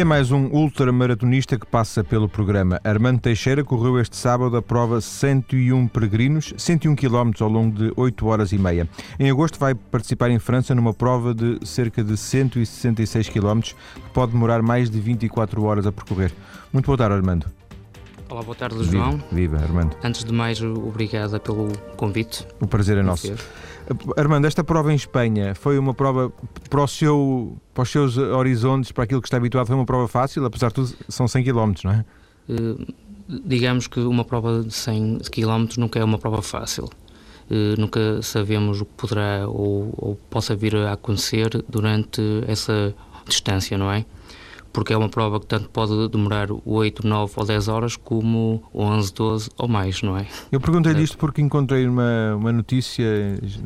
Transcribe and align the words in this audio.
E 0.00 0.02
é 0.02 0.04
mais 0.04 0.30
um 0.30 0.46
ultramaratonista 0.46 1.58
que 1.58 1.66
passa 1.66 2.02
pelo 2.02 2.26
programa. 2.26 2.80
Armando 2.82 3.20
Teixeira 3.20 3.62
correu 3.62 4.00
este 4.00 4.16
sábado 4.16 4.56
a 4.56 4.62
prova 4.62 4.98
101 4.98 5.88
peregrinos, 5.88 6.54
101 6.56 6.96
km 6.96 7.32
ao 7.40 7.50
longo 7.50 7.76
de 7.76 7.92
8 7.94 8.26
horas 8.26 8.50
e 8.50 8.56
meia. 8.56 8.88
Em 9.18 9.30
agosto 9.30 9.58
vai 9.58 9.74
participar 9.74 10.30
em 10.30 10.38
França 10.38 10.74
numa 10.74 10.94
prova 10.94 11.34
de 11.34 11.58
cerca 11.66 12.02
de 12.02 12.16
166 12.16 13.28
km, 13.28 13.60
que 13.60 14.10
pode 14.14 14.32
demorar 14.32 14.62
mais 14.62 14.88
de 14.88 14.98
24 14.98 15.62
horas 15.64 15.86
a 15.86 15.92
percorrer. 15.92 16.32
Muito 16.72 16.86
boa 16.86 16.96
tarde, 16.96 17.16
Armando. 17.16 17.44
Olá, 18.30 18.42
boa 18.42 18.54
tarde, 18.54 18.82
João. 18.84 19.20
Viva, 19.30 19.58
viva 19.58 19.62
Armando. 19.62 19.96
Antes 20.02 20.24
de 20.24 20.32
mais, 20.32 20.62
obrigada 20.62 21.38
pelo 21.38 21.76
convite. 21.98 22.46
O 22.58 22.66
prazer 22.66 22.96
é 22.96 23.02
nosso. 23.02 23.34
Armando, 24.16 24.46
esta 24.46 24.62
prova 24.62 24.92
em 24.92 24.96
Espanha 24.96 25.54
foi 25.54 25.78
uma 25.78 25.92
prova 25.92 26.32
para, 26.68 26.86
seu, 26.86 27.56
para 27.74 27.82
os 27.82 27.90
seus 27.90 28.16
horizontes, 28.16 28.92
para 28.92 29.04
aquilo 29.04 29.20
que 29.20 29.26
está 29.26 29.36
habituado, 29.36 29.66
foi 29.66 29.74
uma 29.74 29.86
prova 29.86 30.06
fácil? 30.06 30.44
Apesar 30.44 30.68
de 30.68 30.74
tudo, 30.74 30.94
são 31.08 31.26
100 31.26 31.44
km, 31.44 31.72
não 31.84 31.92
é? 31.92 32.04
Uh, 32.48 32.86
digamos 33.44 33.88
que 33.88 33.98
uma 34.00 34.24
prova 34.24 34.62
de 34.62 34.72
100 34.72 35.18
km 35.30 35.66
nunca 35.78 35.98
é 35.98 36.04
uma 36.04 36.18
prova 36.18 36.40
fácil. 36.40 36.84
Uh, 37.50 37.78
nunca 37.78 38.22
sabemos 38.22 38.80
o 38.80 38.84
que 38.84 38.92
poderá 38.96 39.48
ou, 39.48 39.92
ou 39.96 40.18
possa 40.30 40.54
vir 40.54 40.76
a 40.76 40.92
acontecer 40.92 41.48
durante 41.68 42.20
essa 42.46 42.94
distância, 43.26 43.76
não 43.76 43.90
é? 43.90 44.04
Porque 44.72 44.92
é 44.92 44.96
uma 44.96 45.08
prova 45.08 45.40
que 45.40 45.46
tanto 45.46 45.68
pode 45.68 46.08
demorar 46.08 46.48
8, 46.64 47.06
9 47.06 47.32
ou 47.36 47.44
10 47.44 47.68
horas 47.68 47.96
como 47.96 48.62
11, 48.74 49.12
12 49.12 49.50
ou 49.58 49.68
mais, 49.68 50.02
não 50.02 50.16
é? 50.16 50.26
Eu 50.50 50.60
perguntei-lhe 50.60 51.02
isto 51.02 51.18
porque 51.18 51.40
encontrei 51.40 51.86
uma, 51.86 52.34
uma 52.36 52.52
notícia 52.52 53.04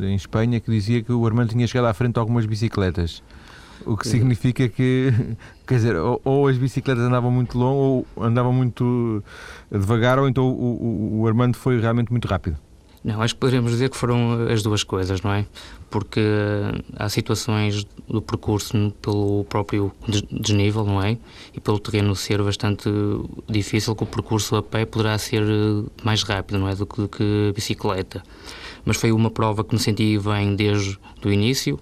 em 0.01 0.14
Espanha 0.14 0.61
que 0.61 0.70
dizia 0.70 1.03
que 1.03 1.12
o 1.12 1.27
Armando 1.27 1.51
tinha 1.51 1.67
chegado 1.67 1.87
à 1.87 1.95
frente 1.95 2.14
de 2.14 2.20
algumas 2.20 2.47
bicicletas. 2.47 3.23
O 3.84 3.97
que 3.97 4.09
significa 4.09 4.69
que, 4.69 5.12
quer 5.67 5.75
dizer, 5.75 5.97
ou, 5.97 6.20
ou, 6.25 6.48
as 6.48 6.56
bicicletas 6.56 7.05
andavam 7.05 7.31
muito 7.31 7.59
longo 7.59 8.07
ou 8.17 8.25
andavam 8.25 8.53
muito 8.53 9.23
devagar, 9.70 10.19
ou 10.19 10.29
então 10.29 10.45
o, 10.45 11.19
o, 11.19 11.20
o 11.20 11.27
Armando 11.27 11.57
foi 11.57 11.79
realmente 11.81 12.11
muito 12.11 12.27
rápido. 12.27 12.57
Não, 13.05 13.20
acho 13.20 13.34
que 13.34 13.41
poderíamos 13.41 13.70
dizer 13.70 13.91
que 13.91 13.97
foram 13.98 14.47
as 14.51 14.62
duas 14.62 14.83
coisas, 14.83 15.20
não 15.20 15.31
é? 15.31 15.45
Porque 15.95 16.20
há 16.97 17.09
situações 17.09 17.87
do 18.09 18.20
percurso 18.20 18.92
pelo 19.00 19.45
próprio 19.45 19.92
desnível, 20.28 20.84
não 20.84 21.01
é? 21.01 21.17
E 21.55 21.61
pelo 21.61 21.78
terreno 21.78 22.17
ser 22.17 22.42
bastante 22.42 22.91
difícil, 23.48 23.95
que 23.95 24.03
o 24.03 24.06
percurso 24.06 24.56
a 24.56 24.62
pé 24.62 24.84
poderá 24.84 25.17
ser 25.19 25.45
mais 26.03 26.25
rápido, 26.25 26.59
não 26.59 26.69
é? 26.69 26.75
Do 26.75 26.84
que, 26.84 27.01
do 27.01 27.09
que 27.09 27.53
bicicleta. 27.55 28.25
Mas 28.84 28.97
foi 28.97 29.12
uma 29.12 29.31
prova 29.31 29.62
que 29.62 29.73
me 29.73 29.81
senti 29.81 30.19
bem 30.19 30.56
desde 30.56 30.98
o 31.25 31.31
início. 31.31 31.78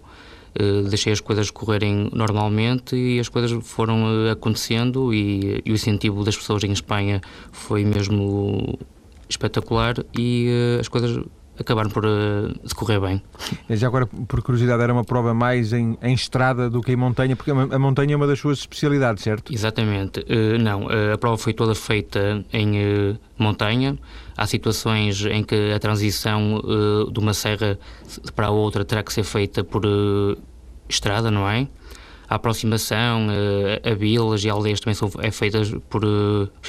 Uh, 0.60 0.86
deixei 0.90 1.14
as 1.14 1.20
coisas 1.20 1.50
correrem 1.50 2.10
normalmente 2.12 2.94
e 2.94 3.18
as 3.18 3.30
coisas 3.30 3.66
foram 3.66 4.04
uh, 4.04 4.32
acontecendo 4.32 5.14
e, 5.14 5.62
e, 5.64 5.72
o 5.72 5.74
incentivo 5.74 6.22
das 6.22 6.36
pessoas 6.36 6.62
em 6.64 6.72
Espanha 6.72 7.22
foi 7.50 7.82
mesmo 7.86 8.78
espetacular 9.26 9.94
e 10.14 10.50
uh, 10.76 10.80
as 10.80 10.88
coisas 10.88 11.24
acabaram 11.62 11.90
por 11.90 12.04
uh, 12.04 12.48
decorrer 12.62 13.00
bem. 13.00 13.22
Já 13.70 13.86
agora, 13.86 14.06
por 14.06 14.42
curiosidade, 14.42 14.82
era 14.82 14.92
uma 14.92 15.04
prova 15.04 15.32
mais 15.32 15.72
em, 15.72 15.96
em 16.02 16.14
estrada 16.14 16.68
do 16.68 16.80
que 16.80 16.92
em 16.92 16.96
montanha, 16.96 17.34
porque 17.34 17.50
a, 17.50 17.78
montanha 17.78 18.14
é 18.14 18.16
uma 18.16 18.26
das 18.26 18.38
suas 18.38 18.58
especialidades, 18.58 19.22
certo? 19.22 19.52
Exatamente. 19.52 20.20
Uh, 20.20 20.58
não, 20.60 20.86
a 21.12 21.18
prova 21.18 21.38
foi 21.38 21.52
toda 21.52 21.74
feita 21.74 22.44
em 22.52 23.18
montanha. 23.38 23.98
Há 24.36 24.46
situações 24.46 25.24
em 25.24 25.42
que 25.42 25.72
a 25.72 25.78
transição 25.78 26.60
de 27.12 27.18
uma 27.18 27.34
serra 27.34 27.78
para 28.34 28.46
a 28.46 28.50
outra 28.50 28.84
terá 28.84 29.02
que 29.02 29.12
ser 29.12 29.24
feita 29.24 29.62
por 29.62 29.82
estrada, 30.88 31.30
não 31.30 31.48
é? 31.48 31.68
a 32.32 32.36
aproximação 32.36 33.26
a 33.84 33.94
vilas 33.94 34.42
e 34.42 34.48
aldeias 34.48 34.80
também 34.80 34.94
são 34.94 35.10
é 35.18 35.30
feitas 35.30 35.70
por 35.90 36.02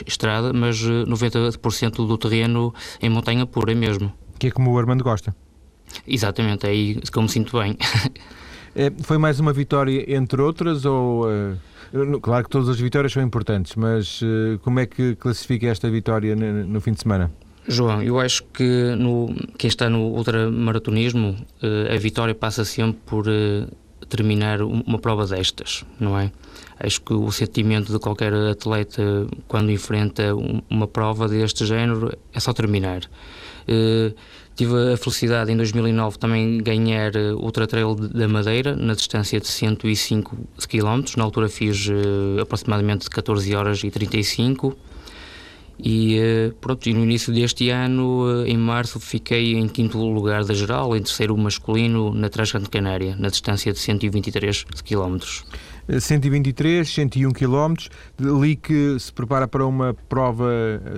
estrada, 0.05 0.51
mas 0.51 0.77
90% 0.83 1.83
eh, 1.83 1.89
do 2.05 2.17
terreno 2.17 2.73
em 3.01 3.09
montanha 3.09 3.45
pura 3.45 3.71
é 3.71 3.75
mesmo. 3.75 4.11
Que 4.43 4.47
é 4.47 4.51
como 4.51 4.73
o 4.73 4.77
Armando 4.77 5.05
gosta. 5.05 5.33
Exatamente, 6.05 6.65
é 6.65 6.69
aí 6.69 6.95
que 6.95 7.17
eu 7.17 7.23
me 7.23 7.29
sinto 7.29 7.57
bem. 7.57 7.77
é, 8.75 8.91
foi 9.01 9.17
mais 9.17 9.39
uma 9.39 9.53
vitória 9.53 10.13
entre 10.13 10.41
outras 10.41 10.83
ou... 10.83 11.25
Uh, 11.25 12.19
claro 12.19 12.43
que 12.43 12.49
todas 12.49 12.67
as 12.67 12.77
vitórias 12.77 13.13
são 13.13 13.23
importantes, 13.23 13.73
mas 13.77 14.19
como 14.61 14.81
é 14.81 14.85
que 14.85 15.15
classifica 15.15 15.67
esta 15.67 15.89
vitória 15.89 16.35
no, 16.35 16.65
no 16.65 16.81
fim 16.81 16.91
de 16.91 16.99
semana? 16.99 17.31
João, 17.65 18.03
eu 18.03 18.19
acho 18.19 18.43
que 18.53 18.93
no, 18.97 19.33
quem 19.57 19.69
está 19.69 19.89
no 19.89 20.07
ultramaratonismo, 20.07 21.37
a 21.89 21.97
vitória 21.97 22.35
passa 22.35 22.65
sempre 22.65 22.99
por 23.05 23.25
terminar 24.09 24.61
uma 24.61 24.99
prova 24.99 25.25
destas, 25.25 25.85
não 25.97 26.19
é? 26.19 26.33
Acho 26.77 26.99
que 26.99 27.13
o 27.13 27.31
sentimento 27.31 27.93
de 27.93 27.99
qualquer 27.99 28.33
atleta 28.33 29.25
quando 29.47 29.71
enfrenta 29.71 30.35
uma 30.69 30.87
prova 30.87 31.29
deste 31.29 31.65
género 31.65 32.11
é 32.33 32.39
só 32.41 32.51
terminar. 32.51 33.03
Uh, 33.67 34.13
tive 34.55 34.93
a 34.93 34.97
felicidade 34.97 35.51
em 35.51 35.57
2009 35.57 36.17
também 36.17 36.57
ganhar 36.59 37.15
o 37.15 37.43
Ultra 37.43 37.65
Trail 37.65 37.95
da 37.95 38.27
Madeira 38.27 38.75
na 38.75 38.93
distância 38.93 39.39
de 39.39 39.47
105 39.47 40.37
km. 40.69 41.03
Na 41.17 41.23
altura 41.23 41.49
fiz 41.49 41.87
uh, 41.87 42.41
aproximadamente 42.41 43.09
14 43.09 43.55
horas 43.55 43.83
e 43.83 43.89
35 43.89 44.75
e 45.79 46.17
eh, 46.17 46.51
pronto, 46.61 46.87
e 46.87 46.93
no 46.93 47.03
início 47.03 47.33
deste 47.33 47.69
ano, 47.69 48.43
eh, 48.45 48.49
em 48.49 48.57
março, 48.57 48.99
fiquei 48.99 49.55
em 49.55 49.67
quinto 49.67 49.97
lugar 49.97 50.43
da 50.45 50.53
geral, 50.53 50.95
em 50.95 51.01
terceiro 51.01 51.35
masculino 51.37 52.13
na 52.13 52.29
Transgrande 52.29 52.69
Canária, 52.69 53.15
na 53.17 53.29
distância 53.29 53.71
de 53.73 53.79
123 53.79 54.65
km. 54.85 55.17
123, 55.99 56.87
101 56.87 57.31
km, 57.31 57.73
ali 58.19 58.55
que 58.55 58.97
se 58.97 59.11
prepara 59.11 59.47
para 59.47 59.65
uma 59.65 59.93
prova, 60.07 60.49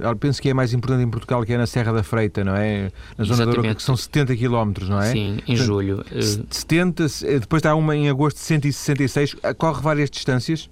eh, 0.02 0.16
penso 0.20 0.42
que 0.42 0.50
é 0.50 0.54
mais 0.54 0.74
importante 0.74 1.04
em 1.04 1.10
Portugal, 1.10 1.44
que 1.44 1.54
é 1.54 1.58
na 1.58 1.66
Serra 1.66 1.92
da 1.92 2.04
Freita, 2.04 2.44
não 2.44 2.56
é? 2.56 2.92
Na 3.18 3.24
zona 3.24 3.44
Exatamente. 3.44 3.46
da 3.46 3.62
Aroca, 3.62 3.76
que 3.76 3.84
são 3.84 3.98
70 3.98 4.36
km, 4.36 4.88
não 4.88 5.02
é? 5.02 5.12
Sim, 5.12 5.40
em 5.48 5.56
julho. 5.56 6.04
70, 6.50 7.06
depois 7.40 7.66
há 7.66 7.74
uma 7.74 7.96
em 7.96 8.10
agosto 8.10 8.38
de 8.38 8.44
166, 8.44 9.36
corre 9.58 9.82
várias 9.82 10.10
distâncias? 10.10 10.70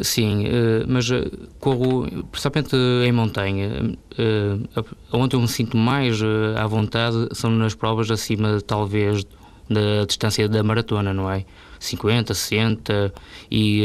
Sim, 0.00 0.46
eh, 0.46 0.84
mas 0.88 1.10
eh, 1.10 1.30
corro 1.60 2.06
principalmente 2.30 2.74
em 2.76 3.12
montanha. 3.12 3.96
Eh, 4.18 4.84
onde 5.12 5.36
eu 5.36 5.40
me 5.40 5.48
sinto 5.48 5.76
mais 5.76 6.20
à 6.56 6.66
vontade 6.66 7.28
são 7.32 7.50
nas 7.50 7.74
provas 7.74 8.10
acima, 8.10 8.60
talvez, 8.60 9.24
da 9.68 10.04
distância 10.06 10.48
da 10.48 10.62
maratona, 10.62 11.12
não 11.12 11.30
é? 11.30 11.44
50, 11.78 12.32
60 12.32 13.12
e 13.50 13.82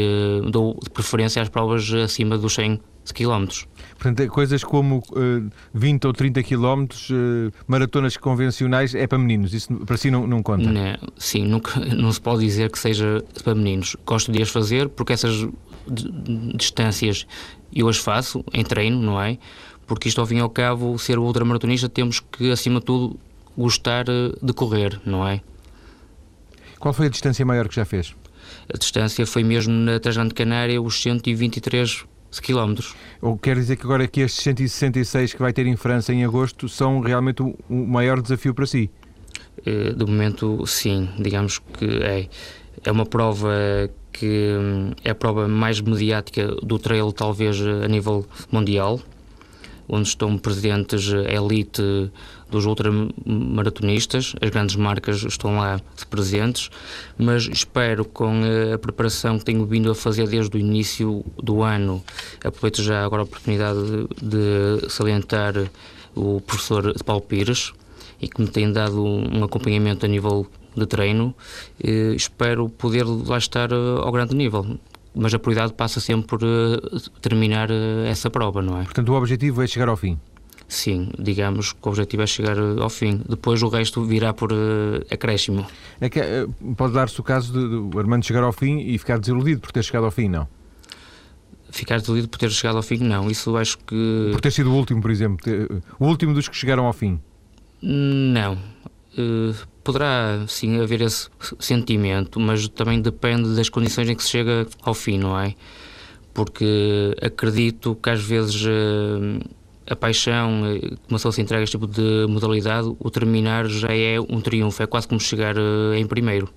dou 0.50 0.78
preferência 0.94 1.42
às 1.42 1.48
provas 1.48 1.92
acima 1.92 2.38
dos 2.38 2.54
100 2.54 2.80
quilómetros. 3.12 3.66
Portanto, 3.98 4.20
é 4.20 4.28
coisas 4.28 4.62
como 4.62 4.98
uh, 5.10 5.50
20 5.74 6.06
ou 6.06 6.12
30 6.12 6.42
quilómetros, 6.42 7.10
uh, 7.10 7.52
maratonas 7.66 8.16
convencionais, 8.16 8.94
é 8.94 9.06
para 9.06 9.18
meninos. 9.18 9.52
Isso 9.52 9.74
para 9.74 9.96
si 9.96 10.10
não, 10.10 10.26
não 10.26 10.42
conta? 10.42 10.70
Não, 10.70 10.96
sim, 11.16 11.44
nunca, 11.44 11.80
não 11.96 12.12
se 12.12 12.20
pode 12.20 12.44
dizer 12.44 12.70
que 12.70 12.78
seja 12.78 13.22
para 13.42 13.54
meninos. 13.54 13.96
Gosto 14.06 14.30
de 14.30 14.40
as 14.42 14.50
fazer 14.50 14.88
porque 14.88 15.12
essas 15.12 15.48
distâncias 16.54 17.26
eu 17.72 17.88
as 17.88 17.96
faço 17.98 18.44
em 18.52 18.64
treino, 18.64 19.00
não 19.00 19.20
é? 19.20 19.38
Porque 19.86 20.08
isto, 20.08 20.20
ao 20.20 20.26
fim 20.26 20.36
e 20.36 20.40
ao 20.40 20.50
cabo, 20.50 20.98
ser 20.98 21.18
ultramaratonista, 21.18 21.88
temos 21.88 22.20
que, 22.20 22.50
acima 22.50 22.80
de 22.80 22.86
tudo, 22.86 23.18
gostar 23.56 24.06
eh, 24.08 24.32
de 24.42 24.52
correr, 24.52 25.00
não 25.04 25.26
é? 25.26 25.40
Qual 26.78 26.92
foi 26.94 27.06
a 27.06 27.08
distância 27.08 27.44
maior 27.44 27.68
que 27.68 27.74
já 27.74 27.84
fez? 27.84 28.14
A 28.72 28.76
distância 28.76 29.26
foi 29.26 29.42
mesmo 29.42 29.72
na 29.72 29.98
Transgrande 29.98 30.34
Canária, 30.34 30.80
os 30.80 31.00
123 31.02 32.04
quilómetros. 32.42 32.94
Ou 33.20 33.36
quer 33.36 33.56
dizer 33.56 33.76
que 33.76 33.84
agora 33.84 34.06
que 34.06 34.20
estes 34.20 34.42
166 34.44 35.32
que 35.32 35.40
vai 35.40 35.52
ter 35.52 35.66
em 35.66 35.76
França 35.76 36.12
em 36.12 36.24
agosto 36.24 36.68
são 36.68 37.00
realmente 37.00 37.42
o 37.42 37.56
maior 37.70 38.20
desafio 38.20 38.54
para 38.54 38.66
si? 38.66 38.90
Eh, 39.64 39.92
de 39.92 40.04
momento, 40.04 40.66
sim. 40.66 41.08
Digamos 41.18 41.58
que 41.58 41.86
é. 42.02 42.28
É 42.84 42.92
uma 42.92 43.04
prova 43.04 43.90
que 44.12 44.56
hum, 44.58 44.92
é 45.04 45.10
a 45.10 45.14
prova 45.14 45.48
mais 45.48 45.80
mediática 45.80 46.48
do 46.62 46.78
trail, 46.78 47.12
talvez 47.12 47.60
a 47.60 47.88
nível 47.88 48.26
mundial, 48.50 49.00
onde 49.88 50.08
estão 50.08 50.36
presentes 50.36 51.12
a 51.12 51.32
elite 51.32 52.10
dos 52.50 52.66
ultramaratonistas, 52.66 54.34
as 54.40 54.50
grandes 54.50 54.76
marcas 54.76 55.22
estão 55.22 55.56
lá 55.56 55.80
presentes, 56.10 56.70
mas 57.16 57.48
espero 57.50 58.04
com 58.04 58.42
a 58.74 58.78
preparação 58.78 59.38
que 59.38 59.44
tenho 59.44 59.64
vindo 59.66 59.90
a 59.90 59.94
fazer 59.94 60.28
desde 60.28 60.56
o 60.56 60.60
início 60.60 61.24
do 61.42 61.62
ano, 61.62 62.02
aproveito 62.44 62.82
já 62.82 63.04
agora 63.04 63.22
a 63.22 63.24
oportunidade 63.24 63.80
de 64.20 64.88
salientar 64.90 65.54
o 66.14 66.40
professor 66.40 66.94
Paulo 67.04 67.22
Pires 67.22 67.72
e 68.20 68.28
que 68.28 68.40
me 68.40 68.48
tem 68.48 68.72
dado 68.72 69.02
um 69.02 69.44
acompanhamento 69.44 70.04
a 70.04 70.08
nível 70.08 70.46
de 70.78 70.86
treino, 70.86 71.34
espero 72.16 72.68
poder 72.68 73.04
lá 73.04 73.38
estar 73.38 73.72
ao 73.72 74.10
grande 74.12 74.34
nível 74.34 74.78
mas 75.14 75.34
a 75.34 75.38
prioridade 75.38 75.72
passa 75.72 75.98
sempre 75.98 76.28
por 76.28 76.40
terminar 77.20 77.70
essa 78.06 78.30
prova, 78.30 78.62
não 78.62 78.80
é? 78.80 78.84
Portanto, 78.84 79.08
o 79.08 79.14
objetivo 79.14 79.60
é 79.62 79.66
chegar 79.66 79.88
ao 79.88 79.96
fim. 79.96 80.16
Sim, 80.68 81.08
digamos 81.18 81.72
que 81.72 81.78
o 81.82 81.88
objetivo 81.88 82.22
é 82.22 82.26
chegar 82.26 82.56
eh, 82.56 82.80
ao 82.80 82.90
fim. 82.90 83.22
Depois 83.26 83.62
o 83.62 83.68
resto 83.68 84.04
virá 84.04 84.34
por 84.34 84.52
acréscimo. 85.10 85.66
É 85.98 86.10
que 86.10 86.20
pode 86.76 86.92
dar-se 86.92 87.18
o 87.18 87.24
caso 87.24 87.52
de, 87.52 87.68
de 87.68 87.96
o 87.96 87.98
Armando 87.98 88.24
chegar 88.24 88.42
ao 88.42 88.52
fim 88.52 88.78
e 88.78 88.98
ficar 88.98 89.18
desiludido 89.18 89.60
por 89.62 89.72
ter 89.72 89.82
chegado 89.82 90.04
ao 90.04 90.10
fim, 90.10 90.28
não? 90.28 90.46
ficar 91.70 91.98
desiludido 91.98 92.28
por 92.28 92.38
ter 92.38 92.50
chegado 92.50 92.76
ao 92.76 92.82
fim, 92.82 92.98
não. 92.98 93.30
Isso 93.30 93.56
acho 93.56 93.78
que. 93.78 94.28
Por 94.32 94.40
ter 94.40 94.50
sido 94.50 94.70
o 94.70 94.74
último, 94.74 95.00
por 95.00 95.10
exemplo. 95.10 95.38
O 95.98 96.06
último 96.06 96.34
dos 96.34 96.48
que 96.48 96.56
chegaram 96.56 96.86
ao 96.86 96.92
fim. 96.92 97.20
Não. 97.80 98.58
Uh, 99.18 99.52
poderá 99.82 100.44
sim 100.46 100.80
haver 100.80 101.00
esse 101.00 101.28
sentimento, 101.58 102.38
mas 102.38 102.68
também 102.68 103.00
depende 103.00 103.56
das 103.56 103.68
condições 103.68 104.08
em 104.08 104.14
que 104.14 104.22
se 104.22 104.30
chega 104.30 104.64
ao 104.80 104.94
fim, 104.94 105.18
não 105.18 105.36
é? 105.36 105.54
Porque 106.32 107.16
acredito 107.20 107.96
que 107.96 108.10
às 108.10 108.22
vezes 108.22 108.64
uh, 108.64 109.40
a 109.90 109.96
paixão, 109.96 110.62
uh, 110.62 110.96
começou 111.08 111.30
a 111.30 111.32
se 111.32 111.40
entregar 111.40 111.64
este 111.64 111.76
tipo 111.76 111.88
de 111.88 112.26
modalidade, 112.28 112.94
o 112.96 113.10
terminar 113.10 113.66
já 113.66 113.88
é 113.88 114.20
um 114.20 114.40
triunfo, 114.40 114.82
é 114.82 114.86
quase 114.86 115.08
como 115.08 115.20
chegar 115.20 115.56
em 115.96 116.06
primeiro. 116.06 116.48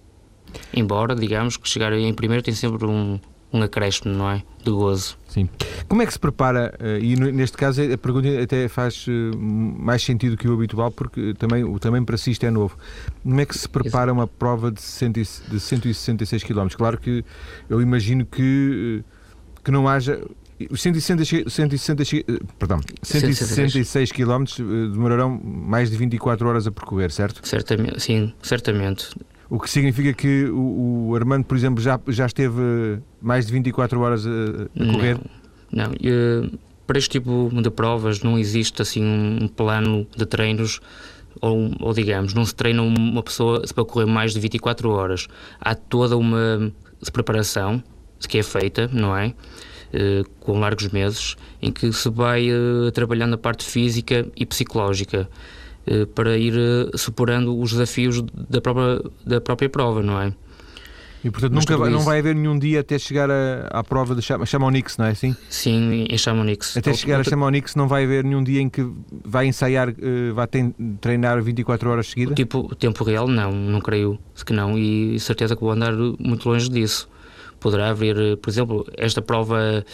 Embora, 0.72 1.16
digamos, 1.16 1.58
que 1.58 1.68
chegar 1.68 1.94
em 1.94 2.14
primeiro 2.14 2.44
tem 2.44 2.54
sempre 2.54 2.86
um, 2.86 3.20
um 3.54 3.62
acréscimo, 3.62 4.14
não 4.14 4.30
é? 4.30 4.44
De 4.64 4.72
gozo. 4.72 5.18
Sim. 5.28 5.50
Como 5.88 6.02
é 6.02 6.06
que 6.06 6.14
se 6.14 6.20
prepara, 6.20 6.74
eh, 6.80 7.00
e 7.02 7.16
neste 7.16 7.58
caso 7.58 7.82
a 7.82 7.98
pergunta 7.98 8.28
até 8.42 8.68
faz 8.68 9.06
eh, 9.08 9.36
mais 9.36 10.04
sentido 10.04 10.38
que 10.38 10.48
o 10.48 10.54
habitual, 10.54 10.92
porque 10.92 11.34
também, 11.34 11.78
também 11.80 12.04
para 12.04 12.18
si 12.18 12.32
isto 12.32 12.46
é 12.46 12.52
novo. 12.52 12.78
Como 13.24 13.40
é 13.40 13.46
que 13.46 13.58
se 13.58 13.68
prepara 13.68 14.12
uma 14.14 14.28
prova 14.28 14.72
de, 14.72 14.82
166 14.82 16.44
km? 16.44 16.68
Claro 16.76 16.98
que 16.98 17.26
eu 17.70 17.82
imagino 17.82 18.26
que, 18.26 19.04
eh, 19.06 19.60
que 19.64 19.72
não 19.72 19.88
haja. 19.88 20.22
Os 20.70 20.80
166, 20.80 21.52
166, 21.52 22.24
perdão, 22.60 22.80
166 23.02 24.12
km 24.12 24.44
demorarão 24.94 25.42
mais 25.44 25.90
de 25.90 25.98
24 25.98 26.48
horas 26.48 26.68
a 26.68 26.72
percorrer, 26.72 27.10
certo? 27.12 27.46
Certamente, 27.48 28.00
sim, 28.00 28.32
certamente. 28.44 29.10
O 29.52 29.60
que 29.60 29.70
significa 29.70 30.14
que 30.14 30.46
o, 30.46 31.10
o, 31.10 31.16
Armando, 31.16 31.44
por 31.44 31.58
exemplo, 31.58 31.84
já, 31.84 32.00
já 32.08 32.26
esteve 32.26 33.02
mais 33.22 33.46
de 33.46 33.52
24 33.52 34.00
horas 34.00 34.26
a, 34.26 34.30
a 34.30 34.94
correr? 34.94 35.20
Não, 35.70 35.88
não. 35.88 35.92
Uh, 35.92 36.58
para 36.88 36.98
este 36.98 37.10
tipo 37.10 37.52
de 37.62 37.70
provas 37.70 38.24
não 38.24 38.40
existe 38.40 38.82
assim 38.82 39.04
um 39.04 39.50
plano 39.50 40.08
de 40.16 40.26
treinos 40.26 40.80
ou, 41.42 41.70
ou, 41.82 41.94
digamos, 41.94 42.34
não 42.34 42.46
se 42.46 42.56
treina 42.56 42.82
uma 42.82 43.22
pessoa 43.22 43.62
para 43.76 43.84
correr 43.84 44.06
mais 44.06 44.34
de 44.34 44.40
24 44.40 44.90
horas. 44.90 45.28
Há 45.60 45.76
toda 45.76 46.16
uma 46.16 46.72
preparação 47.12 47.84
que 48.30 48.38
é 48.38 48.44
feita, 48.44 48.90
não 48.94 49.18
é? 49.18 49.34
Uh, 49.94 50.30
com 50.40 50.62
largos 50.62 50.88
meses, 50.88 51.36
em 51.62 51.74
que 51.74 51.92
se 51.92 52.10
vai 52.10 52.48
uh, 52.50 52.90
trabalhando 52.94 53.34
a 53.34 53.38
parte 53.38 53.66
física 53.66 54.26
e 54.34 54.46
psicológica. 54.46 55.30
Eh, 55.86 56.06
para 56.06 56.38
ir 56.38 56.54
eh, 56.56 56.96
superando 56.96 57.58
os 57.58 57.72
desafios 57.72 58.22
da 58.22 58.62
própria, 58.62 59.02
da 59.26 59.42
própria 59.42 59.68
prova, 59.68 60.04
não 60.04 60.22
é? 60.22 60.32
E 61.24 61.30
portanto 61.30 61.54
nunca 61.54 61.78
vai, 61.78 61.90
não 61.90 62.02
vai 62.02 62.20
haver 62.20 62.36
nenhum 62.36 62.58
dia 62.58 62.80
até 62.80 62.98
chegar 62.98 63.30
a, 63.30 63.68
à 63.72 63.84
prova 63.84 64.16
de 64.16 64.22
Chamonix, 64.22 64.98
não 64.98 65.06
é 65.06 65.12
assim? 65.12 65.36
Sim, 65.50 66.06
em 66.10 66.18
Chamonix. 66.18 66.76
Até 66.78 66.94
chegar 66.94 67.20
a 67.20 67.24
Chamonix 67.24 67.76
não 67.76 67.88
vai 67.88 68.06
haver 68.06 68.24
nenhum 68.24 68.44
dia 68.44 68.60
em 68.60 68.70
que 68.70 68.88
vai 69.24 69.46
ensaiar, 69.46 69.90
uh, 69.90 70.34
vai 70.34 70.48
treinar 71.00 71.42
24 71.42 71.90
horas 71.90 72.08
seguidas? 72.08 72.36
Tipo, 72.36 72.76
tempo 72.76 73.04
real 73.04 73.28
não, 73.28 73.52
não 73.52 73.80
creio 73.80 74.20
que 74.44 74.54
não 74.54 74.78
e 74.78 75.20
certeza 75.20 75.56
que 75.56 75.62
vou 75.62 75.72
andar 75.72 75.94
muito 75.94 76.50
longe 76.50 76.70
disso 76.70 77.08
poderá 77.62 77.92
haver, 77.92 78.18
eh, 78.18 78.36
por 78.36 78.50
exemplo, 78.50 78.86
esta 78.98 79.22
prova 79.22 79.86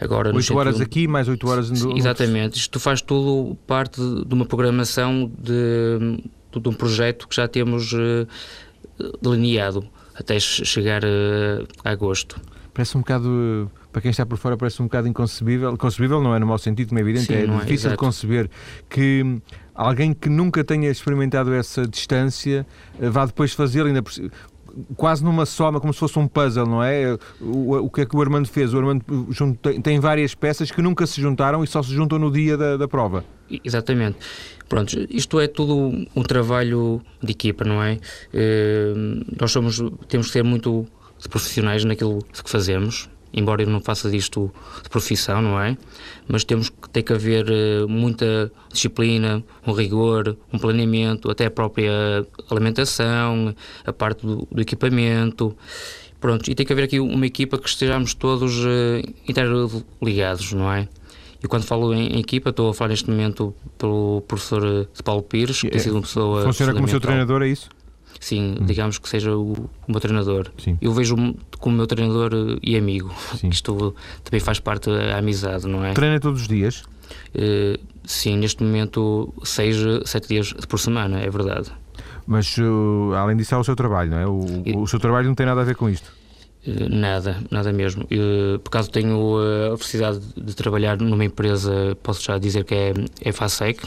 agora... 0.00 0.32
8 0.34 0.56
horas 0.56 0.80
aqui, 0.80 1.06
mais 1.06 1.28
8 1.28 1.48
horas 1.48 1.70
no... 1.70 1.98
Exatamente, 1.98 2.56
isto 2.56 2.80
faz 2.80 3.02
tudo 3.02 3.56
parte 3.66 4.00
de 4.00 4.32
uma 4.32 4.46
programação 4.46 5.30
de, 5.36 6.22
de 6.58 6.68
um 6.68 6.72
projeto 6.72 7.28
que 7.28 7.34
já 7.34 7.48
temos 7.48 7.92
eh, 7.92 8.26
delineado 9.20 9.84
até 10.14 10.38
chegar 10.38 11.02
eh, 11.04 11.66
a 11.84 11.90
agosto. 11.90 12.40
Parece 12.72 12.96
um 12.96 13.00
bocado, 13.00 13.70
para 13.90 14.00
quem 14.00 14.10
está 14.10 14.24
por 14.24 14.38
fora, 14.38 14.56
parece 14.56 14.80
um 14.80 14.84
bocado 14.84 15.08
inconcebível. 15.08 15.76
Concebível 15.76 16.22
não 16.22 16.34
é 16.34 16.38
no 16.38 16.46
mau 16.46 16.58
sentido, 16.58 16.90
como 16.90 17.00
é 17.00 17.02
evidente, 17.02 17.26
Sim, 17.26 17.34
é, 17.34 17.42
é 17.42 17.46
difícil 17.46 17.90
de 17.90 17.96
conceber 17.96 18.48
que 18.88 19.40
alguém 19.74 20.14
que 20.14 20.28
nunca 20.28 20.62
tenha 20.62 20.88
experimentado 20.90 21.52
essa 21.52 21.86
distância 21.86 22.64
vá 23.00 23.26
depois 23.26 23.52
fazê-lo, 23.52 23.88
ainda 23.88 24.02
por 24.02 24.12
quase 24.96 25.24
numa 25.24 25.46
soma, 25.46 25.80
como 25.80 25.92
se 25.92 26.00
fosse 26.00 26.18
um 26.18 26.26
puzzle, 26.26 26.66
não 26.66 26.82
é? 26.82 27.16
O, 27.40 27.76
o 27.76 27.90
que 27.90 28.02
é 28.02 28.06
que 28.06 28.16
o 28.16 28.20
Armando 28.20 28.48
fez? 28.48 28.72
O 28.74 28.78
Armando 28.78 29.04
tem, 29.82 29.98
várias 30.00 30.34
peças 30.34 30.70
que 30.70 30.82
nunca 30.82 31.06
se 31.06 31.20
juntaram 31.20 31.62
e 31.62 31.66
só 31.66 31.82
se 31.82 31.92
juntam 31.92 32.18
no 32.18 32.30
dia 32.30 32.56
da, 32.56 32.76
da 32.76 32.88
prova. 32.88 33.24
Exatamente. 33.64 34.18
Pronto, 34.68 35.06
isto 35.10 35.38
é 35.40 35.46
tudo 35.46 36.06
um 36.14 36.22
trabalho 36.22 37.00
de 37.22 37.30
equipa, 37.30 37.64
não 37.64 37.82
é? 37.82 37.98
Eh, 38.34 38.92
nós 39.40 39.52
somos, 39.52 39.80
temos 40.08 40.26
que 40.26 40.32
ser 40.32 40.42
muito 40.42 40.86
profissionais 41.30 41.84
naquilo 41.84 42.18
que 42.24 42.50
fazemos 42.50 43.08
embora 43.32 43.62
eu 43.62 43.68
não 43.68 43.80
faça 43.80 44.10
disto 44.10 44.50
de 44.82 44.88
profissão, 44.88 45.42
não 45.42 45.60
é? 45.60 45.76
Mas 46.28 46.44
temos 46.44 46.68
que 46.68 46.88
ter 46.90 47.02
que 47.02 47.12
haver 47.12 47.46
eh, 47.48 47.86
muita 47.86 48.50
disciplina, 48.72 49.42
um 49.66 49.72
rigor, 49.72 50.36
um 50.52 50.58
planeamento, 50.58 51.30
até 51.30 51.46
a 51.46 51.50
própria 51.50 52.26
alimentação, 52.50 53.54
a 53.84 53.92
parte 53.92 54.26
do, 54.26 54.46
do 54.50 54.60
equipamento. 54.60 55.56
Pronto, 56.20 56.50
e 56.50 56.54
tem 56.54 56.64
que 56.64 56.72
haver 56.72 56.84
aqui 56.84 56.98
uma 56.98 57.26
equipa 57.26 57.58
que 57.58 57.68
estejamos 57.68 58.14
todos 58.14 58.64
uh, 58.64 59.02
interligados, 59.28 60.52
não 60.52 60.72
é? 60.72 60.88
E 61.42 61.46
quando 61.46 61.64
falo 61.64 61.92
em, 61.94 62.18
equipa, 62.18 62.50
estou 62.50 62.70
a 62.70 62.74
falar 62.74 62.88
neste 62.88 63.10
momento 63.10 63.54
pelo 63.76 64.22
professor 64.26 64.64
eh, 64.64 65.02
Paulo 65.04 65.22
Pires, 65.22 65.60
que 65.60 65.66
é, 65.66 65.70
tem 65.70 65.80
sido 65.80 65.92
uma 65.92 66.02
pessoa. 66.02 66.42
Funciona 66.42 66.72
como 66.72 66.88
seu 66.88 66.98
treinador, 66.98 67.42
é 67.42 67.48
isso? 67.48 67.68
Sim, 68.20 68.56
hum. 68.60 68.64
digamos 68.64 68.98
que 68.98 69.08
seja 69.08 69.36
o, 69.36 69.52
o 69.52 69.70
meu 69.88 70.00
treinador. 70.00 70.50
Sim. 70.58 70.78
Eu 70.80 70.92
vejo 70.92 71.16
como 71.58 71.76
meu 71.76 71.86
treinador 71.86 72.32
e 72.62 72.76
amigo. 72.76 73.12
Sim. 73.36 73.48
Isto 73.48 73.94
também 74.24 74.40
faz 74.40 74.60
parte 74.60 74.90
da 74.90 75.18
amizade, 75.18 75.66
não 75.66 75.84
é? 75.84 75.92
Treina 75.92 76.20
todos 76.20 76.42
os 76.42 76.48
dias? 76.48 76.84
Uh, 77.34 77.78
sim, 78.04 78.36
neste 78.36 78.62
momento, 78.62 79.32
seis, 79.44 79.76
sete 80.04 80.28
dias 80.28 80.52
por 80.52 80.78
semana, 80.78 81.20
é 81.20 81.30
verdade. 81.30 81.70
Mas 82.26 82.56
uh, 82.58 83.14
além 83.14 83.36
disso, 83.36 83.54
há 83.54 83.58
o 83.58 83.64
seu 83.64 83.76
trabalho, 83.76 84.10
não 84.10 84.18
é? 84.18 84.26
O, 84.26 84.62
e... 84.64 84.76
o 84.76 84.86
seu 84.86 84.98
trabalho 84.98 85.28
não 85.28 85.34
tem 85.34 85.46
nada 85.46 85.60
a 85.60 85.64
ver 85.64 85.76
com 85.76 85.88
isto? 85.88 86.12
Uh, 86.66 86.88
nada, 86.88 87.38
nada 87.50 87.72
mesmo. 87.72 88.06
por 88.64 88.68
acaso 88.68 88.90
tenho 88.90 89.36
a 89.72 89.76
felicidade 89.76 90.20
de 90.36 90.54
trabalhar 90.54 90.98
numa 90.98 91.24
empresa, 91.24 91.96
posso 92.02 92.22
já 92.22 92.38
dizer 92.38 92.64
que 92.64 92.74
é, 92.74 92.94
é 93.20 93.32
FASEC, 93.32 93.86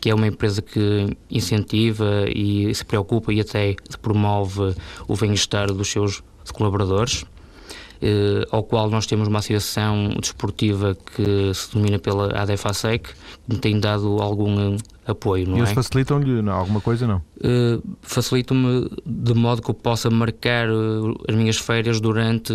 que 0.00 0.10
é 0.10 0.14
uma 0.14 0.26
empresa 0.26 0.62
que 0.62 1.16
incentiva 1.30 2.24
e 2.28 2.72
se 2.74 2.84
preocupa 2.84 3.32
e 3.32 3.40
até 3.40 3.74
promove 4.00 4.74
o 5.06 5.16
bem-estar 5.16 5.72
dos 5.72 5.88
seus 5.88 6.22
colaboradores. 6.52 7.24
Eh, 8.00 8.46
ao 8.52 8.62
qual 8.62 8.88
nós 8.88 9.06
temos 9.06 9.26
uma 9.26 9.40
associação 9.40 10.10
desportiva 10.20 10.96
que 11.16 11.52
se 11.52 11.72
denomina 11.72 11.98
pela 11.98 12.32
ADFASEC, 12.40 13.08
que 13.08 13.14
me 13.48 13.58
tem 13.58 13.80
dado 13.80 14.18
algum 14.20 14.76
apoio. 15.04 15.48
Não 15.48 15.56
e 15.56 15.60
eles 15.60 15.70
é? 15.70 15.74
facilitam-lhe 15.74 16.48
alguma 16.48 16.80
coisa, 16.80 17.08
não? 17.08 17.20
Eh, 17.42 17.80
facilitam-me 18.02 18.88
de 19.04 19.34
modo 19.34 19.62
que 19.62 19.70
eu 19.70 19.74
possa 19.74 20.08
marcar 20.10 20.68
eh, 20.68 21.14
as 21.28 21.34
minhas 21.34 21.58
férias 21.58 22.00
durante 22.00 22.52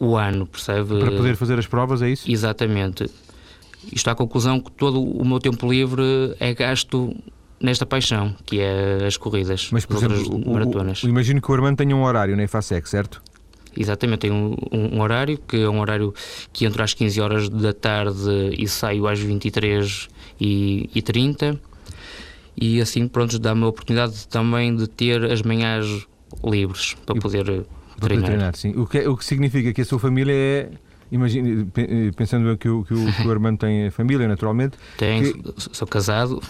o 0.00 0.16
ano, 0.16 0.46
percebe? 0.46 0.98
Para 0.98 1.12
poder 1.12 1.36
fazer 1.36 1.56
as 1.56 1.68
provas, 1.68 2.02
é 2.02 2.10
isso? 2.10 2.28
Exatamente. 2.28 3.08
Isto 3.92 4.10
à 4.10 4.14
conclusão 4.14 4.60
que 4.60 4.70
todo 4.72 5.02
o 5.02 5.24
meu 5.24 5.38
tempo 5.38 5.70
livre 5.70 6.34
é 6.38 6.54
gasto 6.54 7.14
nesta 7.60 7.84
paixão, 7.84 8.34
que 8.46 8.60
é 8.60 9.06
as 9.06 9.16
corridas, 9.16 9.68
Mas, 9.70 9.84
por 9.84 9.96
exemplo, 9.96 10.36
o, 10.36 10.52
maratonas. 10.52 11.02
O, 11.02 11.08
imagino 11.08 11.40
que 11.42 11.50
o 11.50 11.54
Armando 11.54 11.76
tenha 11.76 11.94
um 11.94 12.02
horário 12.02 12.36
na 12.36 12.44
IFASEC, 12.44 12.88
certo? 12.88 13.22
Exatamente, 13.76 14.20
tenho 14.20 14.34
um, 14.34 14.56
um, 14.72 14.96
um, 14.96 15.00
horário 15.00 15.38
que 15.38 15.62
é 15.62 15.68
um 15.68 15.80
horário 15.80 16.12
que 16.52 16.64
entra 16.64 16.82
às 16.82 16.92
15 16.92 17.20
horas 17.20 17.48
da 17.48 17.72
tarde 17.72 18.54
e 18.58 18.66
saio 18.66 19.06
às 19.06 19.20
23 19.20 20.08
e, 20.40 20.90
e 20.92 21.02
30 21.02 21.60
e 22.56 22.80
assim 22.80 23.06
pronto 23.06 23.38
dá-me 23.38 23.62
a 23.62 23.68
oportunidade 23.68 24.26
também 24.26 24.74
de 24.74 24.88
ter 24.88 25.24
as 25.24 25.42
manhãs 25.42 25.86
livres 26.44 26.96
para 27.06 27.14
poder 27.14 27.64
para 27.96 28.08
treinar. 28.08 28.26
Treinar 28.26 28.56
sim. 28.56 28.72
O, 28.76 28.86
que, 28.86 28.98
é, 28.98 29.08
o 29.08 29.16
que 29.16 29.24
significa 29.24 29.72
que 29.72 29.82
a 29.82 29.84
sua 29.84 30.00
família 30.00 30.32
é 30.32 30.70
Imagina, 31.10 31.66
eh, 31.76 32.10
pensando 32.16 32.56
que 32.56 32.68
o, 32.68 32.84
que 32.84 32.94
o, 32.94 33.12
que 33.12 33.26
o 33.26 33.30
Armando 33.30 33.58
tem 33.58 33.90
família, 33.90 34.28
naturalmente. 34.28 34.76
Tenho, 34.96 35.34
que... 35.34 35.54
sou 35.56 35.86
casado. 35.86 36.40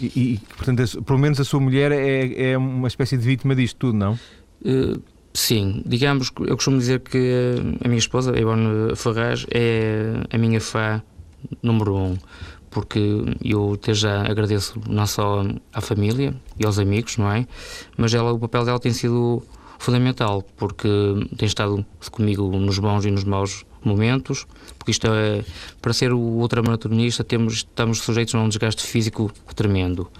E, 0.00 0.06
e, 0.06 0.40
portanto, 0.56 1.02
pelo 1.02 1.18
menos 1.18 1.38
a 1.40 1.44
sua 1.44 1.60
mulher 1.60 1.92
é, 1.92 2.50
é 2.50 2.58
uma 2.58 2.88
espécie 2.88 3.16
de 3.16 3.24
vítima 3.24 3.54
disto 3.54 3.76
tudo, 3.78 3.96
não? 3.96 4.18
Uh, 4.64 5.00
sim, 5.32 5.82
digamos, 5.86 6.32
eu 6.40 6.56
costumo 6.56 6.78
dizer 6.78 7.00
que 7.00 7.54
a 7.82 7.88
minha 7.88 7.98
esposa, 7.98 8.32
a 8.34 8.38
Ivone 8.38 8.96
Ferraz, 8.96 9.46
é 9.50 10.14
a 10.30 10.38
minha 10.38 10.60
fã 10.60 11.00
número 11.62 11.94
um, 11.94 12.16
porque 12.70 13.22
eu 13.44 13.74
até 13.74 13.94
já 13.94 14.22
agradeço 14.22 14.80
não 14.88 15.06
só 15.06 15.44
à 15.72 15.80
família 15.80 16.34
e 16.58 16.66
aos 16.66 16.78
amigos, 16.78 17.16
não 17.16 17.30
é? 17.30 17.46
Mas 17.96 18.12
ela, 18.12 18.32
o 18.32 18.38
papel 18.38 18.64
dela 18.64 18.80
tem 18.80 18.92
sido 18.92 19.42
fundamental, 19.78 20.42
porque 20.56 20.88
tem 21.36 21.46
estado 21.46 21.84
comigo 22.10 22.48
nos 22.58 22.78
bons 22.78 23.04
e 23.04 23.10
nos 23.10 23.24
maus 23.24 23.64
momentos, 23.84 24.46
porque 24.78 24.90
isto 24.90 25.06
é, 25.08 25.44
para 25.80 25.92
ser 25.92 26.12
o 26.12 26.18
ultramaratonista 26.18 27.22
temos, 27.22 27.54
estamos 27.54 27.98
sujeitos 27.98 28.34
a 28.34 28.40
um 28.40 28.48
desgaste 28.48 28.82
físico 28.82 29.30
tremendo 29.54 30.10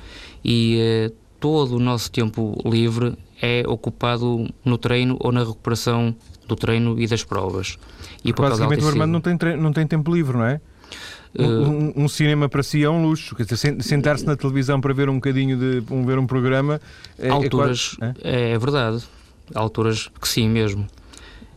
e 0.45 0.79
eh, 0.79 1.13
todo 1.41 1.77
o 1.77 1.79
nosso 1.79 2.11
tempo 2.11 2.57
livre 2.65 3.17
é 3.41 3.65
ocupado 3.67 4.47
no 4.65 4.79
treino 4.79 5.17
ou 5.21 5.33
na 5.33 5.41
recuperação 5.41 6.15
do 6.47 6.57
treino 6.57 7.01
e 7.01 7.07
das 7.07 7.25
provas. 7.25 7.79
E 8.25 8.33
Basicamente 8.33 8.85
o 8.85 8.89
Armando 8.89 9.13
não 9.13 9.21
tem, 9.21 9.57
não 9.57 9.73
tem 9.73 9.87
tempo 9.87 10.15
livre, 10.15 10.37
não 10.37 10.45
é? 10.45 10.61
Uh, 11.37 11.43
um, 11.43 12.05
um, 12.05 12.09
cinema 12.09 12.49
para 12.49 12.63
si 12.63 12.85
é 12.85 12.89
um 12.89 13.03
luxo. 13.03 13.35
Quer 13.35 13.45
dizer, 13.45 13.83
sentar-se 13.83 14.25
na 14.25 14.37
televisão 14.37 14.81
para 14.81 14.95
ver 14.95 15.09
um 15.09 15.17
bocadinho 15.17 15.59
de 15.59 15.93
um, 15.93 16.07
ver 16.07 16.19
um 16.19 16.27
programa. 16.27 16.81
É, 17.19 17.27
é 17.27 17.31
alturas, 17.31 17.97
é, 18.01 18.07
quase, 18.07 18.21
é? 18.23 18.53
é 18.53 18.59
verdade. 18.59 19.05
Há 19.55 19.61
alturas 19.61 20.09
que 20.21 20.29
sim 20.29 20.49
mesmo. 20.49 20.87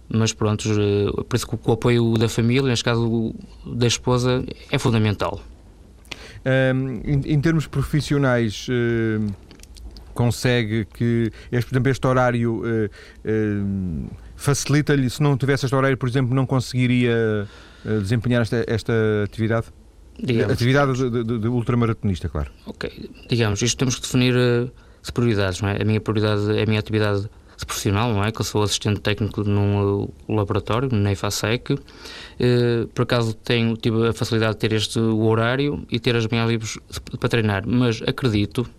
Mas 0.09 0.31
pronto, 0.33 0.67
eh, 0.69 1.23
por 1.27 1.35
isso 1.35 1.47
que 1.47 1.57
o 1.69 1.71
apoio 1.73 2.13
da 2.17 2.29
família, 2.29 2.69
neste 2.69 2.83
caso 2.83 3.35
da 3.65 3.87
esposa, 3.87 4.43
é 4.71 4.77
fundamental. 4.77 5.41
Um, 6.45 7.01
em, 7.03 7.33
em, 7.33 7.41
termos 7.41 7.67
profissionais, 7.67 8.67
uh, 8.69 9.33
consegue 10.13 10.85
que, 10.85 11.29
este, 11.51 11.67
por 11.67 11.75
exemplo, 11.75 11.91
este 11.91 12.07
horário 12.07 12.61
uh, 12.61 12.85
uh, 12.85 14.09
facilita-lhe, 14.37 15.09
se 15.09 15.21
não 15.21 15.35
tivesse 15.37 15.65
este 15.65 15.75
horário, 15.75 15.97
por 15.97 16.07
exemplo, 16.07 16.33
não 16.33 16.45
conseguiria 16.45 17.47
desempenhar 17.83 18.41
esta, 18.41 18.63
esta 18.67 18.93
atividade? 19.25 19.67
Digamos, 20.19 20.53
atividade 20.53 20.93
de, 20.93 21.23
de, 21.23 21.39
de, 21.39 21.47
ultramaratonista, 21.47 22.27
claro. 22.27 22.51
Ok, 22.65 23.11
digamos, 23.29 23.61
isto 23.61 23.77
temos 23.77 23.95
que 23.95 24.01
definir 24.01 24.35
uh, 24.35 24.71
prioridades, 25.11 25.61
não 25.61 25.69
é? 25.69 25.81
A 25.81 25.85
minha 25.85 26.01
prioridade 26.01 26.57
é 26.57 26.63
a 26.63 26.65
minha 26.65 26.79
atividade 26.79 27.29
profissional, 27.65 28.13
não 28.13 28.23
é? 28.23 28.31
Que 28.31 28.41
eu 28.41 28.45
sou 28.45 28.61
assistente 28.61 28.99
técnico 28.99 29.43
num 29.43 30.07
laboratório, 30.29 30.89
no 30.91 30.99
NEIFASEC. 30.99 31.73
Uh, 31.73 32.87
por 32.93 33.03
acaso 33.03 33.33
tenho, 33.33 33.75
tive 33.75 34.07
a 34.07 34.13
facilidade 34.13 34.53
de 34.53 34.59
ter 34.59 34.73
este 34.73 34.99
horário 34.99 35.85
e 35.91 35.99
ter 35.99 36.15
as 36.15 36.27
manhãs 36.27 36.49
livres 36.49 36.77
para 37.19 37.29
treinar, 37.29 37.63
mas 37.67 38.01
acredito 38.05 38.69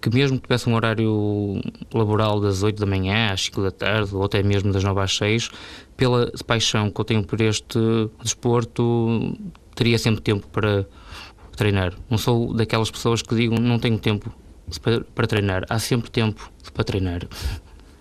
que 0.00 0.10
mesmo 0.10 0.36
que 0.38 0.44
tivesse 0.44 0.68
um 0.68 0.74
horário 0.74 1.60
laboral 1.92 2.40
das 2.40 2.62
8 2.62 2.78
da 2.78 2.86
manhã 2.86 3.32
às 3.32 3.42
5 3.42 3.62
da 3.62 3.70
tarde, 3.70 4.14
ou 4.14 4.24
até 4.24 4.42
mesmo 4.42 4.72
das 4.72 4.84
9 4.84 5.00
às 5.00 5.16
6, 5.16 5.50
pela 5.96 6.30
paixão 6.46 6.90
que 6.90 7.00
eu 7.00 7.04
tenho 7.04 7.24
por 7.24 7.40
este 7.40 7.78
desporto, 8.22 9.36
teria 9.74 9.98
sempre 9.98 10.20
tempo 10.20 10.46
para 10.48 10.86
treinar. 11.56 11.94
Não 12.08 12.16
sou 12.16 12.54
daquelas 12.54 12.90
pessoas 12.90 13.22
que 13.22 13.34
digam 13.34 13.58
não 13.58 13.78
tenho 13.78 13.98
tempo 13.98 14.32
para 15.14 15.26
treinar. 15.26 15.64
Há 15.68 15.78
sempre 15.78 16.10
tempo 16.10 16.50
para 16.72 16.84
treinar. 16.84 17.20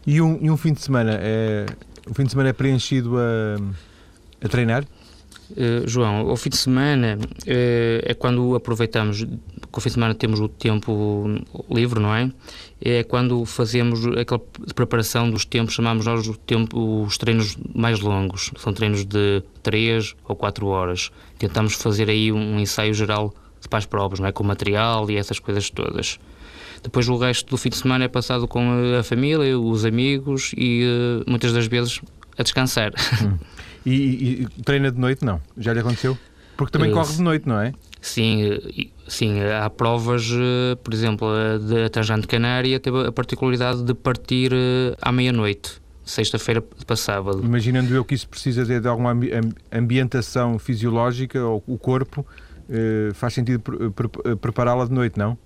E 0.07 0.21
um, 0.21 0.39
e 0.41 0.49
um 0.49 0.55
fim 0.55 0.71
de 0.71 0.79
semana 0.79 1.19
é, 1.21 1.65
o 2.09 2.13
fim 2.13 2.23
de 2.23 2.31
semana 2.31 2.49
é 2.49 2.53
preenchido 2.53 3.17
a, 3.17 3.57
a 4.45 4.47
treinar? 4.47 4.85
Uh, 5.51 5.85
João, 5.85 6.29
o 6.29 6.35
fim 6.37 6.49
de 6.49 6.57
semana 6.57 7.17
uh, 7.19 8.01
é 8.03 8.13
quando 8.13 8.55
aproveitamos, 8.55 9.23
que 9.23 9.77
o 9.77 9.81
fim 9.81 9.89
de 9.89 9.93
semana 9.93 10.15
temos 10.15 10.39
o 10.39 10.47
tempo 10.47 11.25
livre, 11.69 11.99
não 11.99 12.15
é? 12.15 12.31
É 12.81 13.03
quando 13.03 13.45
fazemos 13.45 14.05
aquela 14.17 14.41
preparação 14.73 15.29
dos 15.29 15.43
tempos, 15.43 15.73
chamamos 15.73 16.05
nós 16.05 16.25
o 16.27 16.37
tempo, 16.37 17.03
os 17.03 17.17
treinos 17.17 17.57
mais 17.75 17.99
longos, 17.99 18.51
são 18.57 18.73
treinos 18.73 19.03
de 19.03 19.43
3 19.61 20.15
ou 20.25 20.35
4 20.35 20.67
horas. 20.67 21.11
Tentamos 21.37 21.73
fazer 21.73 22.09
aí 22.09 22.31
um 22.31 22.59
ensaio 22.59 22.93
geral 22.93 23.33
para 23.69 23.79
as 23.79 23.85
provas, 23.85 24.19
não 24.19 24.27
é? 24.27 24.31
Com 24.31 24.43
material 24.43 25.09
e 25.11 25.17
essas 25.17 25.39
coisas 25.39 25.69
todas. 25.69 26.17
Depois 26.83 27.07
o 27.09 27.17
resto 27.17 27.49
do 27.49 27.57
fim 27.57 27.69
de 27.69 27.77
semana 27.77 28.05
é 28.05 28.07
passado 28.07 28.47
com 28.47 28.97
a 28.97 29.03
família, 29.03 29.57
os 29.59 29.85
amigos 29.85 30.53
e 30.57 30.83
eh, 30.83 31.23
muitas 31.29 31.53
das 31.53 31.67
vezes 31.67 32.01
a 32.37 32.43
descansar. 32.43 32.91
Hum. 33.23 33.37
E, 33.85 34.41
e, 34.43 34.63
treina 34.63 34.91
de 34.91 34.99
noite, 34.99 35.23
não? 35.23 35.41
Já 35.57 35.71
lhe 35.71 35.79
aconteceu? 35.79 36.17
Porque 36.57 36.73
também 36.73 36.91
uh, 36.91 36.93
corre 36.93 37.13
de 37.13 37.21
noite, 37.21 37.47
não 37.47 37.57
é? 37.57 37.73
Sim, 38.01 38.43
eh, 38.43 38.87
sim, 39.07 39.39
há 39.41 39.69
provas, 39.69 40.29
por 40.83 40.93
exemplo, 40.93 41.25
a 41.25 41.89
Tangente 41.89 42.27
Canária 42.27 42.81
teve 42.81 43.07
a 43.07 43.11
particularidade 43.13 43.83
de 43.83 43.93
partir 43.93 44.51
à 45.01 45.09
meia-noite, 45.09 45.81
sexta-feira 46.03 46.61
para 46.61 46.97
sábado. 46.97 47.41
Imaginando 47.41 47.95
eu 47.95 48.03
que 48.03 48.13
isso 48.13 48.27
precisa 48.27 48.65
de, 48.65 48.77
de 48.77 48.87
alguma 48.89 49.15
ambientação 49.71 50.59
fisiológica, 50.59 51.41
ou 51.41 51.63
o 51.65 51.77
corpo, 51.77 52.25
faz 53.13 53.33
sentido 53.33 53.63
prepará-la 54.41 54.83
de 54.83 54.91
noite, 54.91 55.17
não? 55.17 55.37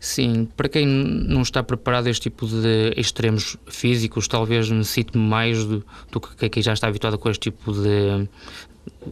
Sim, 0.00 0.48
para 0.56 0.66
quem 0.66 0.86
não 0.86 1.42
está 1.42 1.62
preparado 1.62 2.06
a 2.06 2.10
este 2.10 2.22
tipo 2.22 2.46
de 2.46 2.94
extremos 2.96 3.58
físicos, 3.66 4.26
talvez 4.26 4.70
necessite 4.70 5.18
mais 5.18 5.62
do, 5.62 5.84
do 6.10 6.18
que 6.18 6.48
quem 6.48 6.62
já 6.62 6.72
está 6.72 6.88
habituado 6.88 7.18
com 7.18 7.28
este 7.28 7.50
tipo 7.50 7.70
de, 7.70 8.26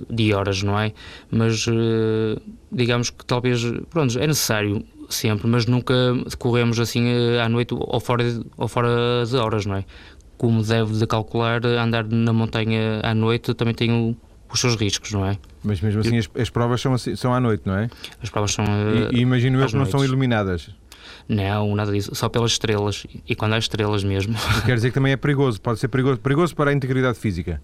de 0.08 0.32
horas, 0.32 0.62
não 0.62 0.80
é? 0.80 0.94
Mas 1.30 1.66
eh, 1.68 2.40
digamos 2.72 3.10
que 3.10 3.22
talvez, 3.26 3.62
pronto, 3.90 4.18
é 4.18 4.26
necessário 4.26 4.82
sempre, 5.10 5.46
mas 5.46 5.66
nunca 5.66 5.94
corremos 6.38 6.80
assim 6.80 7.06
eh, 7.06 7.38
à 7.38 7.50
noite 7.50 7.74
ou 7.74 8.00
fora, 8.00 8.24
ou 8.56 8.66
fora 8.66 9.26
de 9.26 9.36
horas, 9.36 9.66
não 9.66 9.76
é? 9.76 9.84
Como 10.38 10.62
deve 10.62 10.94
de 10.94 11.06
calcular, 11.06 11.66
andar 11.66 12.06
na 12.08 12.32
montanha 12.32 13.00
à 13.02 13.14
noite 13.14 13.52
também 13.52 13.74
tem 13.74 14.16
os 14.52 14.60
seus 14.60 14.74
riscos, 14.76 15.12
não 15.12 15.24
é? 15.24 15.38
Mas 15.62 15.80
mesmo 15.80 16.00
assim, 16.00 16.18
as, 16.18 16.28
as 16.38 16.50
provas 16.50 16.80
são, 16.80 16.94
assim, 16.94 17.14
são 17.16 17.34
à 17.34 17.40
noite, 17.40 17.62
não 17.66 17.74
é? 17.74 17.88
As 18.22 18.30
provas 18.30 18.52
são. 18.52 18.64
Uh, 18.64 19.12
e, 19.12 19.18
e 19.18 19.20
imagino 19.20 19.60
eu 19.60 19.66
que 19.66 19.76
não 19.76 19.86
são 19.86 20.04
iluminadas. 20.04 20.70
Não, 21.28 21.74
nada 21.76 21.92
disso, 21.92 22.14
só 22.14 22.28
pelas 22.28 22.52
estrelas. 22.52 23.06
E 23.28 23.34
quando 23.34 23.52
há 23.52 23.58
estrelas 23.58 24.02
mesmo. 24.02 24.34
Quer 24.64 24.76
dizer 24.76 24.88
que 24.88 24.94
também 24.94 25.12
é 25.12 25.16
perigoso, 25.16 25.60
pode 25.60 25.78
ser 25.78 25.88
perigoso, 25.88 26.18
perigoso 26.20 26.54
para 26.56 26.70
a 26.70 26.74
integridade 26.74 27.18
física. 27.18 27.62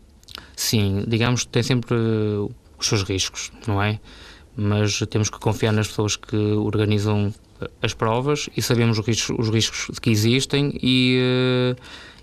Sim, 0.55 1.05
digamos 1.07 1.45
que 1.45 1.49
tem 1.49 1.63
sempre 1.63 1.95
uh, 1.95 2.51
os 2.79 2.87
seus 2.87 3.03
riscos, 3.03 3.51
não 3.67 3.83
é? 3.83 3.99
Mas 4.57 5.01
temos 5.11 5.31
que 5.31 5.39
confiar 5.39 5.73
nas 5.73 5.89
pessoas 5.89 6.17
que 6.17 6.37
organizam 6.37 7.29
uh, 7.29 7.69
as 7.83 7.95
provas 7.95 8.49
e 8.57 8.63
sabemos 8.63 8.99
os 8.99 9.07
riscos, 9.07 9.37
os 9.39 9.49
riscos 9.49 9.99
que 9.99 10.11
existem 10.11 10.79
e, 10.83 11.21
uh, 11.73 11.83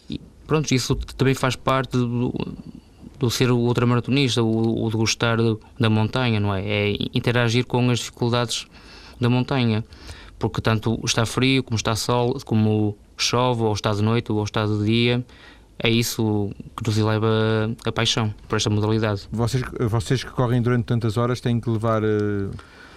e 0.10 0.22
pronto, 0.46 0.72
isso 0.74 0.96
também 0.96 1.34
faz 1.34 1.56
parte 1.56 1.98
do, 1.98 2.34
do 3.22 3.30
ser 3.30 3.52
o 3.52 3.58
ultramaratonista, 3.58 4.42
o, 4.42 4.84
o 4.84 4.90
de 4.90 4.98
gostar 4.98 5.38
da 5.80 5.90
montanha, 5.90 6.40
não 6.40 6.56
é? 6.56 6.68
É 6.68 6.96
interagir 7.14 7.68
com 7.68 7.92
as 7.92 8.00
dificuldades 8.00 8.66
da 9.20 9.30
montanha, 9.30 9.86
porque 10.40 10.60
tanto 10.60 11.00
está 11.06 11.24
frio, 11.24 11.64
como 11.64 11.76
está 11.76 11.96
sol, 11.96 12.36
como 12.44 12.98
chove, 13.16 13.62
ou 13.62 13.74
está 13.74 13.94
de 13.94 14.02
noite, 14.02 14.32
ou 14.32 14.44
está 14.44 14.66
de 14.66 14.84
dia, 14.84 15.24
é 15.78 15.88
isso 15.88 16.50
que 16.76 16.88
nos 16.88 16.98
eleva 16.98 17.72
a 17.86 17.92
paixão 17.92 18.34
por 18.50 18.56
esta 18.56 18.72
modalidade. 18.72 19.28
Vocês, 19.32 19.64
vocês 19.88 20.24
que 20.24 20.32
correm 20.32 20.60
durante 20.60 20.86
tantas 20.86 21.16
horas 21.16 21.40
têm 21.40 21.60
que 21.60 21.70
levar 21.70 22.04
uh, 22.04 22.50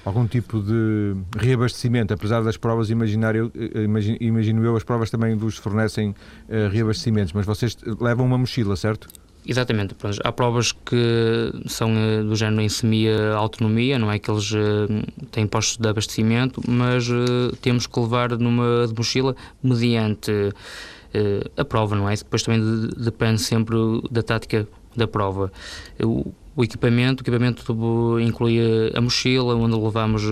algum 0.06 0.26
tipo 0.26 0.62
de 0.62 1.14
reabastecimento, 1.36 2.14
apesar 2.14 2.42
das 2.42 2.56
provas, 2.56 2.88
imaginar 2.88 3.36
eu, 3.36 3.52
eh, 3.54 3.82
imagino, 3.82 4.16
imagino 4.20 4.64
eu, 4.64 4.74
as 4.74 4.84
provas 4.84 5.10
também 5.10 5.36
vos 5.36 5.58
fornecem 5.58 6.10
uh, 6.10 6.70
reabastecimentos, 6.70 7.34
mas 7.34 7.44
vocês 7.44 7.76
levam 8.00 8.24
uma 8.24 8.38
mochila, 8.38 8.74
certo? 8.74 9.06
Exatamente, 9.46 9.94
pronto. 9.94 10.18
há 10.24 10.32
provas 10.32 10.72
que 10.72 11.52
são 11.66 11.90
eh, 11.90 12.22
do 12.22 12.34
género 12.34 12.62
em 12.62 12.68
semi-autonomia, 12.68 13.98
não 13.98 14.10
é 14.10 14.18
que 14.18 14.30
eles 14.30 14.50
uh, 14.52 14.88
têm 15.30 15.46
postos 15.46 15.76
de 15.76 15.86
abastecimento, 15.86 16.62
mas 16.66 17.08
uh, 17.10 17.54
temos 17.60 17.86
que 17.86 18.00
levar 18.00 18.30
numa 18.38 18.86
de 18.86 18.94
mochila 18.94 19.36
mediante 19.62 20.32
a 21.56 21.64
prova, 21.64 21.94
não 21.94 22.10
é? 22.10 22.16
Depois 22.16 22.42
também 22.42 22.60
de, 22.60 23.04
depende 23.04 23.40
sempre 23.40 23.76
da 24.10 24.20
tática 24.20 24.66
da 24.96 25.06
prova. 25.06 25.52
O 26.56 26.64
equipamento, 26.64 27.20
o 27.20 27.22
equipamento 27.22 28.18
inclui 28.20 28.58
a 28.92 29.00
mochila, 29.00 29.54
onde 29.54 29.76
levamos 29.76 30.24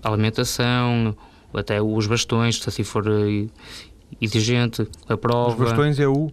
a 0.00 0.08
alimentação, 0.08 1.16
até 1.52 1.82
os 1.82 2.06
bastões, 2.06 2.60
se 2.60 2.68
assim 2.68 2.84
for 2.84 3.04
exigente, 4.20 4.86
a 5.08 5.16
prova. 5.16 5.64
Os 5.64 5.70
bastões 5.70 5.98
é 5.98 6.06
o 6.06 6.30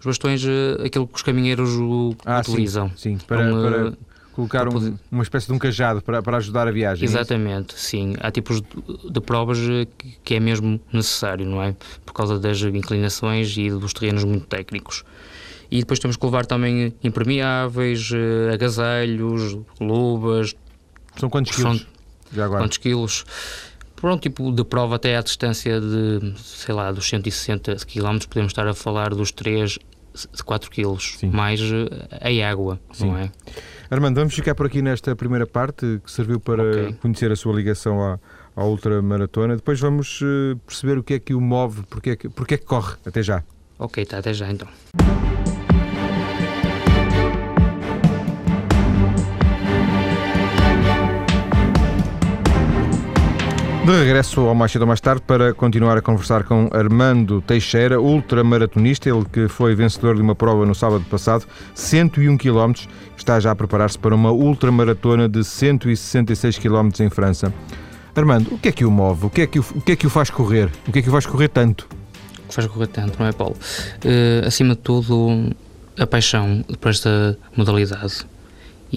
os 0.00 0.06
bastões, 0.06 0.44
eh, 0.44 0.86
aquilo 0.86 1.06
que 1.06 1.16
os 1.16 1.22
caminheiros 1.22 1.70
ah, 2.24 2.40
utilizam. 2.40 2.88
Sim, 2.90 3.18
sim. 3.18 3.26
para, 3.26 3.50
para 3.50 3.92
colocar 4.34 4.68
um, 4.68 4.98
uma 5.10 5.22
espécie 5.22 5.46
de 5.46 5.52
um 5.52 5.58
cajado 5.58 6.02
para, 6.02 6.22
para 6.22 6.38
ajudar 6.38 6.66
a 6.66 6.70
viagem. 6.70 7.06
É 7.06 7.10
Exatamente, 7.10 7.74
é 7.74 7.78
sim. 7.78 8.14
Há 8.20 8.30
tipos 8.30 8.60
de, 8.60 9.10
de 9.10 9.20
provas 9.20 9.58
eh, 9.58 9.86
que, 9.96 10.16
que, 10.24 10.34
é 10.34 10.40
mesmo 10.40 10.80
necessário, 10.92 11.46
não 11.46 11.62
é? 11.62 11.74
Por 12.04 12.12
causa 12.12 12.38
das 12.38 12.60
inclinações 12.62 13.56
e 13.56 13.70
dos 13.70 13.92
terrenos 13.92 14.24
muito 14.24 14.46
técnicos. 14.46 15.04
E 15.70 15.78
depois 15.80 15.98
temos 15.98 16.16
que 16.16 16.24
levar 16.24 16.46
também 16.46 16.94
impermeáveis, 17.02 18.10
eh, 18.12 18.52
agasalhos, 18.52 19.58
luvas. 19.80 20.54
São 21.16 21.30
quantos 21.30 21.54
quilos? 21.54 21.86
Já 22.32 22.44
agora? 22.46 22.64
Quantos 22.64 22.78
quilos? 22.78 23.24
Para 24.04 24.12
um 24.12 24.18
tipo 24.18 24.52
de 24.52 24.62
prova 24.62 24.96
até 24.96 25.16
à 25.16 25.22
distância 25.22 25.80
de, 25.80 26.34
sei 26.36 26.74
lá, 26.74 26.92
dos 26.92 27.08
160 27.08 27.74
km, 27.86 28.18
podemos 28.28 28.50
estar 28.50 28.68
a 28.68 28.74
falar 28.74 29.14
dos 29.14 29.32
3, 29.32 29.78
4 30.44 30.70
kg, 30.70 30.98
mais 31.32 31.58
eh, 31.62 32.42
a 32.44 32.50
água, 32.50 32.78
Sim. 32.92 33.06
não 33.06 33.16
é? 33.16 33.32
Armando, 33.90 34.16
vamos 34.16 34.34
ficar 34.34 34.54
por 34.54 34.66
aqui 34.66 34.82
nesta 34.82 35.16
primeira 35.16 35.46
parte, 35.46 36.02
que 36.04 36.12
serviu 36.12 36.38
para 36.38 36.62
okay. 36.62 36.92
conhecer 37.00 37.32
a 37.32 37.36
sua 37.36 37.54
ligação 37.54 37.98
à, 37.98 38.18
à 38.54 38.64
ultramaratona. 38.66 39.56
Depois 39.56 39.80
vamos 39.80 40.20
uh, 40.20 40.54
perceber 40.66 40.98
o 40.98 41.02
que 41.02 41.14
é 41.14 41.18
que 41.18 41.32
o 41.32 41.40
move, 41.40 41.84
porque 41.88 42.10
é 42.10 42.16
que, 42.16 42.28
porque 42.28 42.54
é 42.56 42.58
que 42.58 42.66
corre. 42.66 42.96
Até 43.06 43.22
já. 43.22 43.42
Ok, 43.78 44.04
tá, 44.04 44.18
até 44.18 44.34
já 44.34 44.52
então. 44.52 44.68
De 53.84 53.90
regresso 53.90 54.40
ao 54.40 54.54
mais 54.54 54.72
cedo 54.72 54.80
ou 54.80 54.88
mais 54.88 54.98
tarde 54.98 55.20
para 55.26 55.52
continuar 55.52 55.98
a 55.98 56.00
conversar 56.00 56.44
com 56.44 56.70
Armando 56.72 57.42
Teixeira, 57.42 58.00
ultramaratonista, 58.00 59.10
ele 59.10 59.26
que 59.30 59.46
foi 59.46 59.74
vencedor 59.74 60.14
de 60.14 60.22
uma 60.22 60.34
prova 60.34 60.64
no 60.64 60.74
sábado 60.74 61.04
passado, 61.10 61.44
101 61.74 62.38
km, 62.38 62.72
está 63.14 63.38
já 63.38 63.50
a 63.50 63.54
preparar-se 63.54 63.98
para 63.98 64.14
uma 64.14 64.32
ultramaratona 64.32 65.28
de 65.28 65.44
166 65.44 66.58
km 66.58 66.88
em 67.00 67.10
França. 67.10 67.52
Armando, 68.16 68.54
o 68.54 68.58
que 68.58 68.68
é 68.70 68.72
que 68.72 68.86
o 68.86 68.90
move? 68.90 69.26
O 69.26 69.30
que 69.30 69.42
é 69.42 69.46
que 69.46 69.58
o, 69.58 69.64
o, 69.74 69.80
que 69.82 69.92
é 69.92 69.96
que 69.96 70.06
o 70.06 70.10
faz 70.10 70.30
correr? 70.30 70.70
O 70.88 70.92
que 70.92 71.00
é 71.00 71.02
que 71.02 71.08
o 71.10 71.12
faz 71.12 71.26
correr 71.26 71.48
tanto? 71.48 71.86
O 72.42 72.48
que 72.48 72.54
faz 72.54 72.66
correr 72.66 72.86
tanto, 72.86 73.18
não 73.18 73.26
é, 73.26 73.32
Paulo? 73.32 73.54
Uh, 74.02 74.46
acima 74.46 74.74
de 74.74 74.80
tudo, 74.80 75.50
a 75.98 76.06
paixão 76.06 76.64
por 76.80 76.88
esta 76.88 77.36
modalidade 77.54 78.24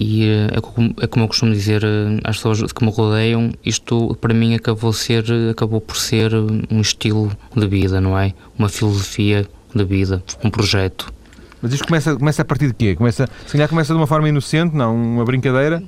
e 0.00 0.28
eh, 0.28 0.48
é 0.52 0.60
como, 0.60 0.94
é 1.00 1.06
como 1.08 1.24
eu 1.24 1.28
costumo 1.28 1.52
dizer 1.52 1.82
eh, 1.82 2.20
às 2.22 2.36
pessoas 2.36 2.72
que 2.72 2.84
me 2.84 2.90
rodeiam, 2.90 3.50
isto 3.64 4.16
para 4.20 4.32
mim 4.32 4.54
acabou, 4.54 4.92
ser, 4.92 5.24
acabou 5.50 5.80
por 5.80 5.96
ser 5.96 6.32
um 6.70 6.80
estilo 6.80 7.32
de 7.56 7.66
vida, 7.66 8.00
não 8.00 8.16
é? 8.16 8.32
Uma 8.56 8.68
filosofia 8.68 9.44
de 9.74 9.84
vida, 9.84 10.22
um 10.44 10.50
projeto. 10.50 11.12
Mas 11.60 11.72
isto 11.72 11.84
começa, 11.84 12.14
começa 12.14 12.42
a 12.42 12.44
partir 12.44 12.68
de 12.68 12.74
quê? 12.74 12.94
Começa, 12.94 13.28
se 13.44 13.52
calhar 13.52 13.68
começa 13.68 13.92
de 13.92 13.98
uma 13.98 14.06
forma 14.06 14.28
inocente, 14.28 14.76
não? 14.76 14.94
Uma 14.94 15.24
brincadeira? 15.24 15.82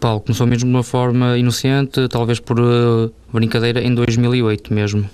Paulo, 0.00 0.18
começou 0.20 0.48
mesmo 0.48 0.68
de 0.68 0.74
uma 0.74 0.82
forma 0.82 1.38
inocente, 1.38 2.08
talvez 2.08 2.40
por 2.40 2.58
uh, 2.58 3.12
brincadeira, 3.32 3.80
em 3.80 3.94
2008 3.94 4.74
mesmo. 4.74 5.08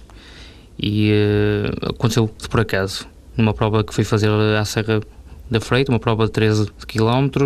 E 0.83 1.13
uh, 1.13 1.91
aconteceu 1.91 2.27
por 2.49 2.61
acaso, 2.61 3.07
numa 3.37 3.53
prova 3.53 3.85
que 3.85 3.93
fui 3.93 4.05
fazer 4.05 4.31
à 4.31 4.65
Serra 4.65 5.01
da 5.51 5.61
Freita, 5.61 5.91
uma 5.91 5.99
prova 5.99 6.27
de 6.27 6.33
13 6.33 6.69
km. 6.87 7.45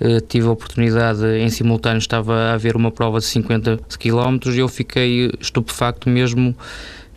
Uh, 0.00 0.20
tive 0.26 0.48
a 0.48 0.50
oportunidade, 0.50 1.24
em 1.38 1.50
simultâneo 1.50 1.98
estava 1.98 2.34
a 2.34 2.54
haver 2.54 2.74
uma 2.74 2.90
prova 2.90 3.18
de 3.18 3.26
50 3.26 3.78
km 3.98 4.50
e 4.52 4.58
eu 4.58 4.68
fiquei 4.68 5.30
estupefacto 5.40 6.08
mesmo 6.08 6.56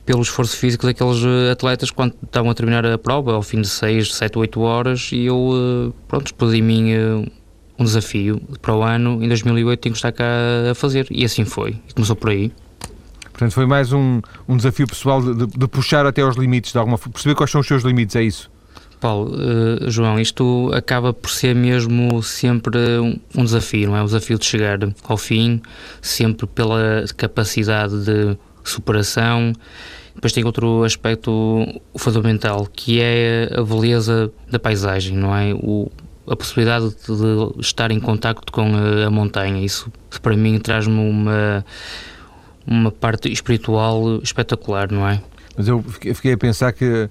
pelo 0.06 0.22
esforço 0.22 0.58
físico 0.58 0.86
daqueles 0.86 1.24
eh, 1.24 1.52
atletas 1.52 1.92
quando 1.92 2.16
estavam 2.24 2.50
a 2.50 2.54
terminar 2.54 2.86
a 2.86 2.98
prova, 2.98 3.34
ao 3.34 3.42
fim 3.42 3.62
de 3.62 3.70
6, 3.70 4.16
7, 4.16 4.38
8 4.38 4.60
horas, 4.60 5.10
e 5.14 5.26
eu, 5.26 5.38
uh, 5.38 5.94
pronto, 6.08 6.26
explodi 6.26 6.58
em 6.58 6.62
mim 6.62 6.94
uh, 6.96 7.32
um 7.80 7.84
desafio 7.84 8.42
para 8.62 8.76
o 8.76 8.82
ano, 8.82 9.24
em 9.24 9.28
2008 9.28 9.80
tenho 9.80 9.94
que 9.94 10.00
estar 10.00 10.12
cá 10.12 10.26
a 10.72 10.76
fazer, 10.76 11.08
e 11.10 11.24
assim 11.24 11.46
foi, 11.46 11.80
e 11.88 11.94
começou 11.94 12.16
por 12.16 12.32
aí. 12.32 12.52
Portanto, 13.32 13.54
foi 13.54 13.66
mais 13.66 13.94
um, 13.94 14.22
um 14.48 14.58
desafio 14.58 14.86
pessoal 14.86 15.22
de, 15.22 15.46
de, 15.46 15.58
de 15.58 15.68
puxar 15.68 16.06
até 16.06 16.22
aos 16.22 16.36
limites, 16.36 16.72
de 16.74 16.78
alguma 16.78 16.98
perceber 16.98 17.36
quais 17.36 17.50
são 17.50 17.62
os 17.62 17.68
seus 17.68 17.84
limites, 17.84 18.16
é 18.16 18.24
isso? 18.24 18.51
Paulo, 19.02 19.34
uh, 19.34 19.90
João, 19.90 20.20
isto 20.20 20.72
acaba 20.76 21.12
por 21.12 21.32
ser 21.32 21.56
mesmo 21.56 22.22
sempre 22.22 22.78
um, 23.36 23.44
desafio, 23.44 23.90
não 23.90 23.98
é? 23.98 24.02
O 24.04 24.06
desafio 24.06 24.38
de 24.38 24.46
chegar 24.46 24.78
ao 25.04 25.18
fim, 25.18 25.60
sempre 26.02 26.46
pela 26.46 27.04
capacidade 27.18 28.06
de 28.06 28.38
superação. 28.64 29.54
Depois 30.14 30.32
tem 30.32 30.46
outro 30.46 30.84
aspecto 30.84 31.66
fundamental, 31.98 32.68
que 32.72 33.02
é 33.02 33.50
a 33.58 33.64
beleza 33.64 34.32
da 34.50 34.60
paisagem, 34.60 35.18
não 35.18 35.36
é? 35.36 35.52
O, 35.56 35.92
a 36.28 36.36
possibilidade 36.36 36.90
de 36.90 37.60
estar 37.60 37.90
em 37.90 38.00
contacto 38.00 38.52
com 38.52 38.76
a, 38.76 39.08
a 39.08 39.10
montanha. 39.10 39.66
Isso, 39.66 39.92
para 40.22 40.38
mim, 40.38 40.60
traz-me 40.60 41.00
uma, 41.00 41.66
uma 42.68 42.92
parte 42.92 43.32
espiritual 43.32 44.22
espetacular, 44.22 44.92
não 44.92 45.10
é? 45.10 45.20
Mas 45.58 45.68
eu 45.68 45.82
fiquei 45.82 46.34
a 46.34 46.38
pensar 46.38 46.72
que 46.72 47.10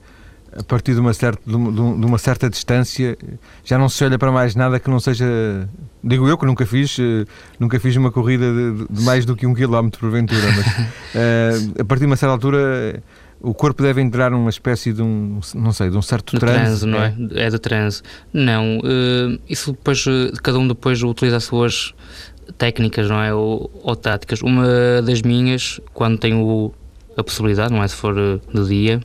a 0.56 0.62
partir 0.62 0.94
de 0.94 1.00
uma, 1.00 1.12
certa, 1.12 1.40
de, 1.46 1.54
uma 1.54 2.18
certa 2.18 2.50
distância, 2.50 3.16
já 3.64 3.78
não 3.78 3.88
se 3.88 4.04
olha 4.04 4.18
para 4.18 4.32
mais 4.32 4.54
nada 4.54 4.80
que 4.80 4.90
não 4.90 4.98
seja. 4.98 5.68
Digo 6.02 6.28
eu 6.28 6.36
que 6.36 6.46
nunca 6.46 6.66
fiz, 6.66 6.98
eh, 6.98 7.24
nunca 7.58 7.78
fiz 7.78 7.94
uma 7.96 8.10
corrida 8.10 8.46
de, 8.52 8.86
de 8.90 9.02
mais 9.02 9.24
do 9.24 9.36
que 9.36 9.46
um 9.46 9.54
quilómetro, 9.54 10.00
porventura, 10.00 10.40
mas 10.56 10.66
uh, 10.66 11.74
a 11.80 11.84
partir 11.84 12.00
de 12.00 12.06
uma 12.06 12.16
certa 12.16 12.32
altura 12.32 13.02
o 13.40 13.54
corpo 13.54 13.82
deve 13.82 14.00
entrar 14.02 14.30
numa 14.30 14.50
espécie 14.50 14.92
de 14.92 15.02
um, 15.02 15.40
não 15.54 15.72
sei, 15.72 15.88
de 15.88 15.96
um 15.96 16.02
certo 16.02 16.32
de 16.34 16.40
transe, 16.40 16.86
transe, 16.86 16.86
não 16.86 17.02
é? 17.02 17.14
É, 17.32 17.46
é 17.46 17.50
de 17.50 17.58
transe. 17.58 18.02
Não, 18.32 18.78
uh, 18.78 19.40
isso 19.48 19.72
depois, 19.72 20.04
cada 20.42 20.58
um 20.58 20.68
depois 20.68 21.02
utiliza 21.02 21.36
as 21.36 21.44
suas 21.44 21.94
técnicas, 22.58 23.08
não 23.08 23.22
é? 23.22 23.32
Ou, 23.32 23.70
ou 23.82 23.96
táticas. 23.96 24.42
Uma 24.42 25.00
das 25.02 25.22
minhas, 25.22 25.80
quando 25.94 26.18
tenho 26.18 26.72
a 27.20 27.24
possibilidade, 27.24 27.72
não 27.72 27.82
é? 27.82 27.88
Se 27.88 27.94
for 27.94 28.16
eh, 28.16 28.38
de 28.52 28.68
dia, 28.68 29.00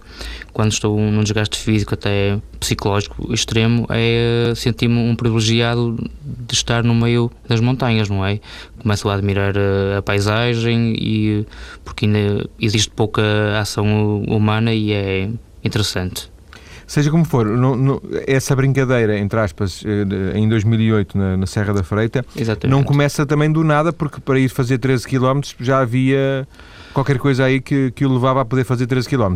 quando 0.53 0.71
estou 0.71 0.99
num 0.99 1.23
desgaste 1.23 1.57
físico, 1.57 1.93
até 1.93 2.39
psicológico 2.59 3.33
extremo, 3.33 3.85
é 3.89 4.51
eh, 4.51 4.55
sentir-me 4.55 4.97
um 4.97 5.15
privilegiado 5.15 5.97
de 6.23 6.53
estar 6.53 6.83
no 6.83 6.95
meio 6.95 7.31
das 7.47 7.59
montanhas, 7.59 8.09
não 8.09 8.25
é? 8.25 8.39
Começo 8.79 9.09
a 9.09 9.13
admirar 9.13 9.57
a, 9.57 9.61
eh, 9.61 9.97
a 9.97 10.01
paisagem 10.01 10.95
e 10.97 11.45
porque 11.83 12.05
ainda 12.05 12.49
existe 12.59 12.89
pouca 12.89 13.21
ação 13.59 14.21
humana 14.23 14.73
e 14.73 14.91
é 14.91 15.29
interessante. 15.63 16.29
Seja 16.87 17.09
como 17.09 17.25
for, 17.25 17.47
essa 18.27 18.55
brincadeira, 18.55 19.17
entre 19.17 19.39
aspas, 19.39 19.83
em 20.35 20.47
2008 20.47 21.17
na, 21.17 21.35
na 21.35 21.47
Serra 21.47 21.73
da 21.73 21.83
Freita, 21.83 22.23
Exatamente. 22.35 22.75
não 22.75 22.83
começa 22.83 23.25
também 23.25 23.51
do 23.51 23.63
nada, 23.63 23.91
porque 23.91 24.21
para 24.21 24.37
ir 24.37 24.49
fazer 24.49 24.77
13 24.77 25.07
km 25.07 25.41
já 25.59 25.79
havia 25.79 26.47
qualquer 26.95 27.19
coisa 27.19 27.43
aí 27.43 27.59
que, 27.59 27.91
que 27.91 28.05
o 28.05 28.13
levava 28.13 28.41
a 28.41 28.45
poder 28.45 28.63
fazer 28.63 28.87
13 28.87 29.09
km? 29.09 29.35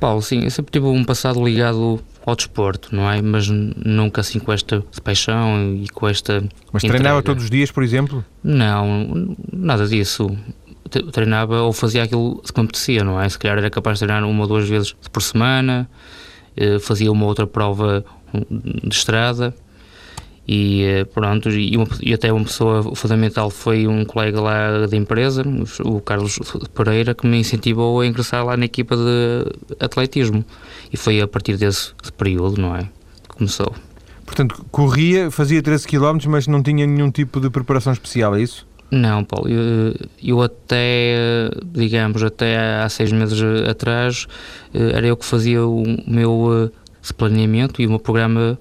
Paulo, 0.00 0.22
sim, 0.22 0.44
eu 0.44 0.50
sempre 0.50 0.72
tive 0.72 0.86
um 0.86 1.04
passado 1.04 1.44
ligado 1.44 2.00
ao 2.24 2.34
desporto, 2.34 2.94
não 2.94 3.10
é? 3.10 3.20
Mas 3.20 3.48
nunca 3.48 4.22
assim 4.22 4.38
com 4.38 4.52
esta 4.52 4.82
paixão 5.04 5.74
e 5.74 5.88
com 5.88 6.08
esta. 6.08 6.42
Mas 6.72 6.82
entrega. 6.82 7.02
treinava 7.02 7.22
todos 7.22 7.44
os 7.44 7.50
dias, 7.50 7.70
por 7.70 7.82
exemplo? 7.82 8.24
Não, 8.42 9.36
nada 9.52 9.86
disso. 9.86 10.36
Treinava 11.12 11.62
ou 11.62 11.72
fazia 11.72 12.02
aquilo 12.02 12.42
que 12.42 12.60
me 12.60 12.64
apetecia, 12.64 13.04
não 13.04 13.20
é? 13.20 13.28
Se 13.28 13.38
calhar 13.38 13.58
era 13.58 13.70
capaz 13.70 13.98
de 13.98 14.06
treinar 14.06 14.24
uma 14.28 14.42
ou 14.42 14.48
duas 14.48 14.68
vezes 14.68 14.94
por 15.12 15.22
semana, 15.22 15.88
eh, 16.56 16.78
fazia 16.78 17.10
uma 17.10 17.26
outra 17.26 17.46
prova 17.46 18.04
de 18.50 18.94
estrada 18.94 19.54
e 20.48 21.04
pronto, 21.12 21.50
e, 21.50 21.76
uma, 21.76 21.88
e, 22.00 22.14
até 22.14 22.32
uma 22.32 22.44
pessoa 22.44 22.94
fundamental 22.94 23.50
foi 23.50 23.86
um 23.86 24.04
colega 24.04 24.40
lá 24.40 24.86
da 24.86 24.96
empresa, 24.96 25.42
o 25.84 26.00
Carlos 26.00 26.38
Pereira, 26.72 27.14
que 27.14 27.26
me 27.26 27.38
incentivou 27.38 28.00
a 28.00 28.06
ingressar 28.06 28.44
lá 28.44 28.56
na 28.56 28.66
equipa 28.66 28.96
de 28.96 29.44
atletismo 29.80 30.44
e 30.92 30.96
foi 30.96 31.20
a 31.20 31.26
partir 31.26 31.56
desse 31.56 31.92
período, 32.16 32.60
não 32.60 32.76
é, 32.76 32.84
que 33.28 33.36
começou. 33.36 33.74
Portanto, 34.24 34.64
corria, 34.70 35.30
fazia 35.30 35.62
13 35.62 35.86
km, 35.86 36.18
mas 36.28 36.46
não 36.46 36.62
tinha 36.62 36.86
nenhum 36.86 37.10
tipo 37.10 37.40
de 37.40 37.50
preparação 37.50 37.92
especial, 37.92 38.36
é 38.36 38.42
isso? 38.42 38.66
Não, 38.90 39.24
Paulo, 39.24 39.48
eu, 39.48 39.94
eu 40.22 40.42
até, 40.42 41.50
digamos, 41.64 42.22
até 42.22 42.56
há 42.56 42.88
seis 42.88 43.10
meses 43.10 43.40
atrás, 43.68 44.26
eh, 44.72 44.92
era 44.94 45.06
eu 45.06 45.16
que 45.16 45.24
fazia 45.24 45.64
o 45.66 45.82
meu 46.06 46.70
eh, 46.72 47.12
planeamento 47.16 47.82
e 47.82 47.86
o 47.86 47.90
meu 47.90 47.98
programa 47.98 48.56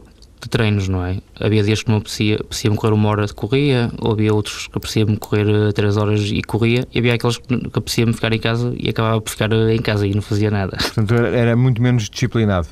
de 0.45 0.49
treinos, 0.49 0.87
não 0.87 1.03
é? 1.03 1.17
Havia 1.39 1.63
dias 1.63 1.81
que 1.81 1.89
me 1.89 1.97
apetecia, 1.97 2.35
apetecia-me 2.35 2.77
correr 2.77 2.93
uma 2.93 3.09
hora 3.09 3.25
de 3.25 3.33
corria, 3.33 3.91
ou 3.99 4.11
havia 4.11 4.31
outros 4.31 4.67
que 4.67 4.77
apetecia-me 4.77 5.17
correr 5.17 5.47
eh, 5.49 5.71
três 5.71 5.97
horas 5.97 6.21
e 6.21 6.41
corria, 6.43 6.87
e 6.93 6.99
havia 6.99 7.15
aqueles 7.15 7.37
que 7.37 7.55
apetecia-me 7.73 8.13
ficar 8.13 8.31
em 8.31 8.39
casa 8.39 8.73
e 8.77 8.87
acabava 8.87 9.19
por 9.19 9.31
ficar 9.31 9.51
eh, 9.51 9.73
em 9.73 9.81
casa 9.81 10.05
e 10.05 10.13
não 10.13 10.21
fazia 10.21 10.51
nada. 10.51 10.77
Portanto, 10.93 11.13
era 11.15 11.55
muito 11.55 11.81
menos 11.81 12.09
disciplinado. 12.09 12.67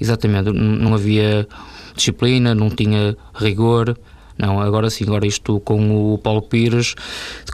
Exatamente, 0.00 0.52
não 0.52 0.94
havia 0.94 1.48
disciplina, 1.96 2.54
não 2.54 2.70
tinha 2.70 3.16
rigor. 3.34 3.98
Não, 4.38 4.60
agora 4.60 4.88
sim, 4.88 5.04
agora 5.04 5.26
isto 5.26 5.58
com 5.60 6.12
o 6.12 6.18
Paulo 6.18 6.42
Pires 6.42 6.94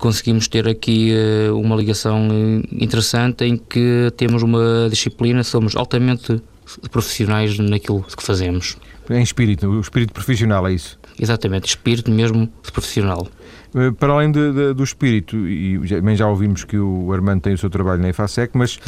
conseguimos 0.00 0.48
ter 0.48 0.66
aqui 0.66 1.12
uh, 1.12 1.56
uma 1.56 1.76
ligação 1.76 2.28
interessante 2.72 3.44
em 3.44 3.56
que 3.56 4.12
temos 4.16 4.42
uma 4.42 4.88
disciplina, 4.90 5.44
somos 5.44 5.76
altamente 5.76 6.42
profissionais 6.90 7.56
naquilo 7.58 8.02
que 8.02 8.22
fazemos. 8.22 8.76
Em 9.10 9.22
espírito, 9.22 9.68
o 9.68 9.80
espírito 9.80 10.12
profissional, 10.12 10.66
é 10.66 10.72
isso? 10.72 10.98
Exatamente, 11.18 11.68
espírito 11.68 12.10
mesmo 12.10 12.48
profissional. 12.72 13.26
Eh, 13.74 13.90
para 13.90 14.12
além 14.12 14.30
de, 14.30 14.52
de, 14.52 14.74
do 14.74 14.84
espírito, 14.84 15.36
e 15.48 15.80
também 15.88 16.14
já 16.14 16.28
ouvimos 16.28 16.64
que 16.64 16.78
o 16.78 17.12
Armando 17.12 17.40
tem 17.40 17.54
o 17.54 17.58
seu 17.58 17.70
trabalho 17.70 18.02
na 18.02 18.10
EFASEC, 18.10 18.56
mas 18.56 18.76
uh, 18.76 18.80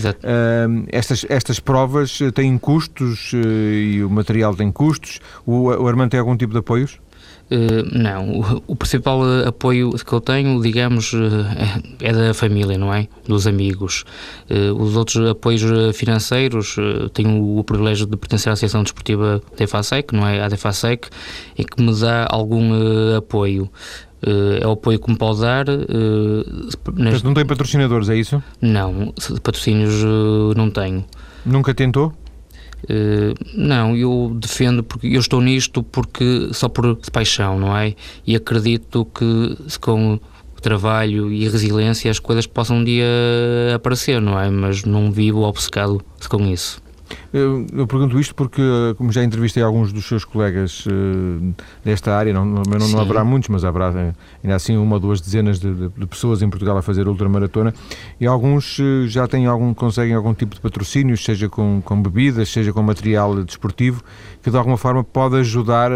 estas, 0.88 1.24
estas 1.28 1.58
provas 1.58 2.18
têm 2.34 2.58
custos 2.58 3.32
uh, 3.32 3.36
e 3.36 4.04
o 4.04 4.10
material 4.10 4.54
tem 4.54 4.70
custos. 4.70 5.20
O, 5.46 5.68
o 5.68 5.88
Armando 5.88 6.10
tem 6.10 6.20
algum 6.20 6.36
tipo 6.36 6.52
de 6.52 6.58
apoios? 6.58 7.00
Uh, 7.50 7.86
não, 7.92 8.62
o, 8.66 8.74
principal 8.74 9.20
apoio 9.46 9.90
que 9.90 10.12
eu 10.12 10.20
tenho, 10.20 10.60
digamos, 10.62 11.12
uh, 11.12 11.44
é, 12.00 12.12
da 12.12 12.34
família, 12.34 12.78
não 12.78 12.92
é? 12.92 13.06
Dos 13.26 13.46
amigos. 13.46 14.04
Os 14.76 14.96
outros 14.96 15.30
apoios 15.30 15.62
financeiros, 15.94 16.76
tenho 17.12 17.58
o 17.58 17.64
privilégio 17.64 18.06
de 18.06 18.16
pertencer 18.16 18.50
à 18.50 18.52
Associação 18.52 18.82
Desportiva 18.82 19.42
da 19.56 19.64
EFASEC, 19.64 20.14
não 20.14 20.26
é? 20.26 20.42
A 20.42 20.48
DEFASEC, 20.48 21.08
em 21.58 21.64
que 21.64 21.82
me 21.82 21.94
dá 21.98 22.26
algum 22.28 22.72
apoio. 23.16 23.70
é 24.60 24.66
o 24.66 24.72
apoio 24.72 24.98
que 24.98 25.10
me 25.10 25.16
pode 25.16 25.40
dar. 25.40 25.66
Neste... 26.94 27.24
não 27.24 27.34
tem 27.34 27.46
patrocinadores, 27.46 28.08
é 28.08 28.16
isso? 28.16 28.42
Não, 28.60 29.12
patrocínios 29.42 30.04
não 30.56 30.70
tenho. 30.70 31.04
Nunca 31.44 31.74
tentou? 31.74 32.12
Uh, 32.84 33.34
não, 33.54 33.96
eu 33.96 34.32
defendo 34.34 34.82
porque 34.82 35.06
eu 35.06 35.20
estou 35.20 35.40
nisto 35.40 35.82
porque 35.82 36.48
só 36.52 36.68
por 36.68 36.96
paixão, 37.12 37.58
não 37.58 37.76
é? 37.76 37.94
E 38.26 38.36
acredito 38.36 39.06
que 39.06 39.56
com 39.80 40.18
trabalho 40.64 41.30
e 41.30 41.46
resiliência 41.46 42.10
as 42.10 42.18
coisas 42.18 42.46
possam 42.46 42.78
um 42.78 42.84
dia 42.84 43.04
aparecer, 43.74 44.20
não 44.20 44.40
é? 44.40 44.48
Mas 44.48 44.82
não 44.84 45.12
vivo 45.12 45.42
obcecado 45.42 46.02
com 46.28 46.46
isso. 46.46 46.83
Eu, 47.32 47.66
eu, 47.72 47.86
pergunto 47.86 48.18
isto 48.20 48.34
porque, 48.34 48.62
como 48.96 49.10
já 49.10 49.24
entrevistei 49.24 49.62
alguns 49.62 49.92
dos 49.92 50.06
seus 50.06 50.24
colegas 50.24 50.86
uh, 50.86 51.54
desta 51.84 52.14
área, 52.14 52.32
não, 52.32 52.44
não, 52.44 52.62
não, 52.62 53.00
haverá 53.00 53.24
muitos, 53.24 53.48
mas 53.48 53.64
haverá 53.64 53.90
uh, 53.90 54.14
ainda 54.42 54.54
assim 54.54 54.76
uma 54.76 54.94
ou 54.94 55.00
duas 55.00 55.20
dezenas 55.20 55.58
de, 55.58 55.74
de, 55.74 55.88
de, 55.88 56.06
pessoas 56.06 56.42
em 56.42 56.48
Portugal 56.48 56.76
a 56.76 56.82
fazer 56.82 57.08
ultramaratona 57.08 57.74
e 58.20 58.26
alguns 58.26 58.78
uh, 58.78 59.08
já 59.08 59.26
têm 59.26 59.46
algum, 59.46 59.74
conseguem 59.74 60.14
algum 60.14 60.32
tipo 60.32 60.54
de 60.54 60.60
patrocínio, 60.60 61.16
seja 61.16 61.48
com, 61.48 61.82
com 61.84 62.00
bebidas, 62.00 62.48
seja 62.48 62.72
com 62.72 62.82
material 62.82 63.42
desportivo, 63.42 64.02
que 64.42 64.50
de 64.50 64.56
alguma 64.56 64.76
forma 64.76 65.02
pode 65.02 65.36
ajudar 65.36 65.90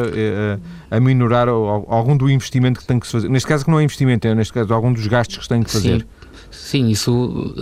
a 0.91 1.01
minorar 1.01 1.49
algum 1.49 2.17
do 2.17 2.31
investimento 2.31 2.81
que 2.81 2.87
tem 2.87 2.99
que 2.99 3.07
se 3.07 3.13
fazer. 3.13 3.29
Neste 3.29 3.47
caso 3.47 3.65
que 3.65 3.71
não 3.71 3.79
é 3.79 3.85
investimento, 3.85 4.27
é 4.27 4.35
neste 4.35 4.53
caso 4.53 4.73
algum 4.73 4.93
dos 4.93 5.07
gastos 5.07 5.37
que 5.37 5.43
se 5.43 5.49
tem 5.49 5.63
que 5.63 5.71
fazer. 5.71 6.07
Sim, 6.51 6.87
Sim 6.87 6.89
isso 6.89 7.55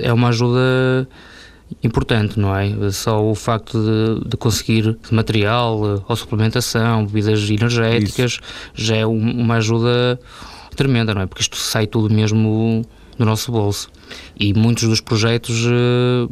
é 0.00 0.12
uma 0.12 0.28
ajuda 0.28 1.08
importante, 1.82 2.38
não 2.38 2.54
é? 2.54 2.90
Só 2.90 3.22
o 3.22 3.34
facto 3.34 3.78
de, 3.78 4.28
de 4.28 4.36
conseguir 4.36 4.96
material 5.10 6.02
ou 6.08 6.16
suplementação, 6.16 7.06
bebidas 7.06 7.48
energéticas, 7.48 8.32
Isso. 8.32 8.40
já 8.74 8.96
é 8.96 9.06
uma 9.06 9.56
ajuda 9.56 10.18
tremenda, 10.76 11.14
não 11.14 11.22
é? 11.22 11.26
Porque 11.26 11.42
isto 11.42 11.56
sai 11.56 11.86
tudo 11.86 12.12
mesmo 12.12 12.82
do 13.18 13.24
nosso 13.24 13.52
bolso. 13.52 13.90
E 14.38 14.52
muitos 14.52 14.88
dos 14.88 15.00
projetos 15.00 15.64
uh, 15.66 16.28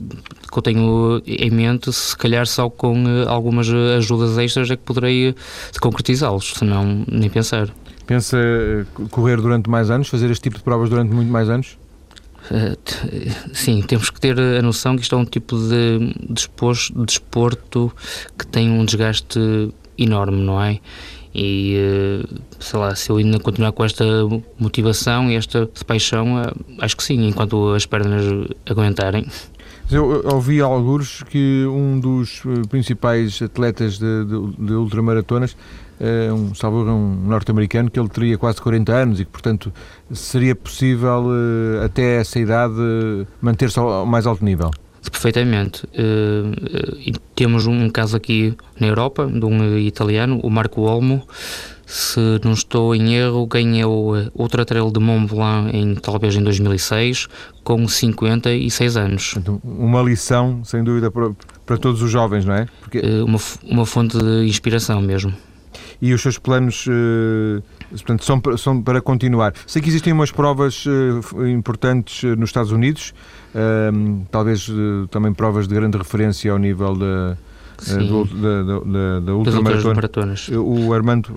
que 0.51 0.59
eu 0.59 0.63
tenho 0.63 1.23
em 1.27 1.51
mente, 1.51 1.93
se 1.93 2.17
calhar 2.17 2.47
só 2.47 2.69
com 2.69 3.05
uh, 3.05 3.29
algumas 3.29 3.69
ajudas 3.69 4.37
extras 4.39 4.71
é 4.71 4.77
que 4.77 4.83
poderei 4.83 5.31
uh, 5.31 5.35
concretizá-los, 5.81 6.55
senão 6.57 7.05
nem 7.11 7.31
pensar. 7.31 7.69
Pensa 8.07 8.37
correr 9.11 9.37
durante 9.37 9.71
mais 9.71 9.91
anos, 9.91 10.09
fazer 10.09 10.31
este 10.31 10.43
tipo 10.43 10.57
de 10.57 10.65
provas 10.65 10.91
durante 10.91 11.15
muito 11.15 11.31
mais 11.31 11.49
anos? 11.49 11.79
Eh, 12.51 12.77
sim, 13.53 13.83
temos 13.83 14.11
que 14.11 14.21
ter 14.21 14.39
a 14.39 14.63
noção 14.63 14.97
que 14.97 15.03
isto 15.03 15.15
é 15.15 15.19
um 15.19 15.25
tipo 15.25 15.57
de 15.57 16.15
desporto 17.05 17.93
que 18.39 18.47
tem 18.47 18.71
um 18.71 18.85
desgaste 18.85 19.39
enorme, 19.99 20.43
não 20.43 20.63
é? 20.63 20.81
E 21.35 21.77
eh, 21.77 22.39
sei 22.59 22.79
lá, 22.79 22.95
se 22.95 23.11
eu 23.11 23.17
ainda 23.17 23.39
continuar 23.39 23.73
com 23.73 23.85
esta 23.85 24.05
motivação 24.59 25.31
e 25.31 25.37
esta 25.37 25.69
paixão, 25.87 26.41
eh, 26.41 26.53
acho 26.81 26.97
que 26.97 27.05
sim, 27.05 27.27
enquanto 27.27 27.73
as 27.73 27.87
pernas 27.87 28.25
aguentarem. 28.67 29.27
Eu 29.91 30.23
ouvi 30.33 30.61
alguns 30.61 31.23
que 31.25 31.67
um 31.67 31.99
dos 31.99 32.43
principais 32.69 33.43
atletas 33.43 33.99
de, 33.99 34.25
de, 34.25 34.67
de 34.67 34.73
ultramaratonas 34.73 35.57
um, 36.01 36.55
salvo 36.55 36.83
um 36.83 37.15
norte-americano, 37.27 37.91
que 37.91 38.01
ele 38.01 38.09
teria 38.09 38.39
quase 38.39 38.61
40 38.61 38.93
anos 38.93 39.21
e 39.21 39.25
que, 39.25 39.31
portanto, 39.31 39.73
seria 40.11 40.55
possível 40.55 41.27
uh, 41.27 41.85
até 41.85 42.21
essa 42.21 42.39
idade 42.39 42.75
manter-se 43.41 43.79
ao 43.79 44.07
mais 44.07 44.27
alto 44.27 44.45
nível. 44.45 44.71
Perfeitamente. 45.11 45.85
Uh, 45.87 47.19
temos 47.35 47.67
um 47.67 47.89
caso 47.91 48.17
aqui 48.17 48.55
na 48.79 48.87
Europa, 48.87 49.27
de 49.27 49.45
um 49.45 49.79
italiano, 49.79 50.41
o 50.43 50.51
Marco 50.51 50.83
Olmo, 50.83 51.23
se 51.87 52.21
não 52.45 52.53
estou 52.53 52.95
em 52.95 53.15
erro, 53.15 53.47
ganhou 53.47 54.15
outra 54.35 54.65
trail 54.65 54.91
de 54.91 55.01
Mont 55.01 55.35
Blanc 55.35 55.77
em, 55.77 55.95
talvez 55.97 56.37
em 56.37 56.43
2006, 56.43 57.27
com 57.65 57.89
56 57.89 58.97
anos. 58.97 59.35
Uma 59.65 60.01
lição, 60.01 60.63
sem 60.65 60.85
dúvida, 60.85 61.11
para, 61.11 61.33
para 61.67 61.77
todos 61.79 62.01
os 62.01 62.11
jovens, 62.11 62.45
não 62.45 62.55
é? 62.55 62.67
Porque... 62.81 63.01
Uma, 63.23 63.39
uma 63.65 63.87
fonte 63.87 64.17
de 64.17 64.47
inspiração 64.47 65.01
mesmo 65.01 65.35
e 66.01 66.15
os 66.15 66.23
seus 66.23 66.39
planos 66.39 66.87
uh, 66.87 67.63
portanto, 67.91 68.25
são, 68.25 68.41
são 68.57 68.83
para 68.83 69.01
continuar. 69.01 69.53
Sei 69.67 69.83
que 69.83 69.89
existem 69.89 70.13
umas 70.13 70.31
provas 70.31 70.85
uh, 70.87 71.47
importantes 71.47 72.23
uh, 72.23 72.37
nos 72.37 72.51
Estados 72.51 72.73
Unidos, 72.73 73.13
ehm, 73.55 74.23
talvez 74.31 74.71
também 75.11 75.33
provas 75.33 75.69
de 75.69 75.75
grande 75.75 75.99
referência 75.99 76.51
ao 76.53 76.59
nível 76.59 76.95
da, 76.97 77.37
do, 77.99 78.25
da, 78.25 78.63
da, 78.63 79.21
da 79.21 79.35
ultramaratona. 79.35 80.35
O 80.59 80.93
Armando 80.93 81.31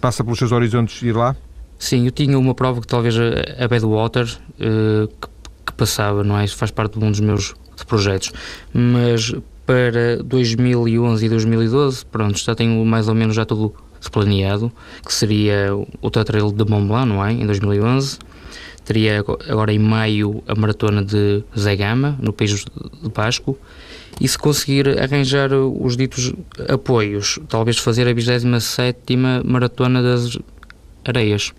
passa 0.00 0.24
pelos 0.24 0.38
seus 0.38 0.52
horizontes 0.52 1.02
ir 1.02 1.14
lá? 1.14 1.36
Sim, 1.78 2.06
eu 2.06 2.10
tinha 2.10 2.38
uma 2.38 2.54
prova 2.54 2.80
que 2.80 2.86
talvez 2.86 3.16
a 3.18 3.68
Badwater 3.68 4.26
que, 4.56 5.28
que 5.66 5.72
passava, 5.74 6.24
não 6.24 6.38
é? 6.38 6.44
Isso 6.44 6.56
faz 6.56 6.70
parte 6.70 6.98
de 6.98 7.04
um 7.04 7.10
dos 7.10 7.20
meus 7.20 7.54
projetos, 7.86 8.32
mas 8.72 9.34
para 9.66 10.22
2011 10.22 11.24
e 11.24 11.28
2012, 11.28 12.06
pronto, 12.06 12.38
já 12.38 12.54
tenho 12.54 12.84
mais 12.84 13.08
ou 13.08 13.14
menos 13.14 13.34
já 13.34 13.44
tudo 13.44 13.74
planeado, 14.10 14.70
que 15.04 15.12
seria 15.12 15.70
o 16.00 16.10
Trail 16.10 16.52
de 16.52 16.64
Mont 16.64 16.86
Blanc, 16.86 17.08
não 17.08 17.24
é? 17.24 17.32
Em 17.32 17.46
2011. 17.46 18.18
Teria 18.84 19.24
agora 19.48 19.72
em 19.72 19.78
maio 19.78 20.42
a 20.46 20.54
maratona 20.54 21.02
de 21.02 21.42
Zegama, 21.58 22.18
no 22.20 22.34
País 22.34 22.66
de 23.02 23.10
Páscoa. 23.10 23.56
E 24.20 24.28
se 24.28 24.36
conseguir 24.38 25.00
arranjar 25.00 25.52
os 25.52 25.96
ditos 25.96 26.34
apoios, 26.68 27.38
talvez 27.48 27.78
fazer 27.78 28.06
a 28.06 28.12
27 28.12 29.16
maratona 29.42 30.02
das 30.02 30.38
Areias. 31.04 31.52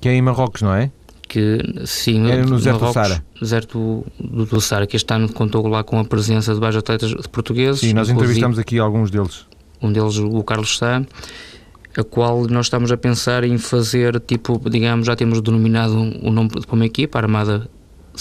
Que 0.00 0.08
é 0.08 0.14
em 0.14 0.22
Marrocos, 0.22 0.62
não 0.62 0.74
é? 0.74 0.90
Que 1.30 1.58
sim, 1.86 2.28
Era 2.28 2.44
no 2.44 2.56
Deserto 2.56 2.84
do 2.84 2.92
Sara. 2.92 3.24
Deserto 3.40 4.04
do, 4.18 4.44
do 4.44 4.60
Sara, 4.60 4.86
que 4.86 4.96
este 4.96 5.14
ano 5.14 5.32
contou 5.32 5.66
lá 5.68 5.84
com 5.84 5.98
a 5.98 6.04
presença 6.04 6.52
de 6.52 6.58
vários 6.58 6.76
atletas 6.76 7.14
portugueses. 7.28 7.80
Sim, 7.80 7.94
nós 7.94 8.10
entrevistamos 8.10 8.58
aqui 8.58 8.78
alguns 8.78 9.10
deles 9.10 9.46
um 9.82 9.92
deles 9.92 10.18
o 10.18 10.42
Carlos 10.42 10.78
Sá, 10.78 11.02
a 11.96 12.04
qual 12.04 12.46
nós 12.46 12.66
estamos 12.66 12.92
a 12.92 12.96
pensar 12.96 13.44
em 13.44 13.58
fazer, 13.58 14.20
tipo, 14.20 14.60
digamos, 14.68 15.06
já 15.06 15.16
temos 15.16 15.40
denominado 15.40 15.94
o 15.94 16.30
nome 16.30 16.50
de 16.50 16.66
uma 16.70 16.86
equipa, 16.86 17.18
a 17.18 17.22
Armada 17.22 17.68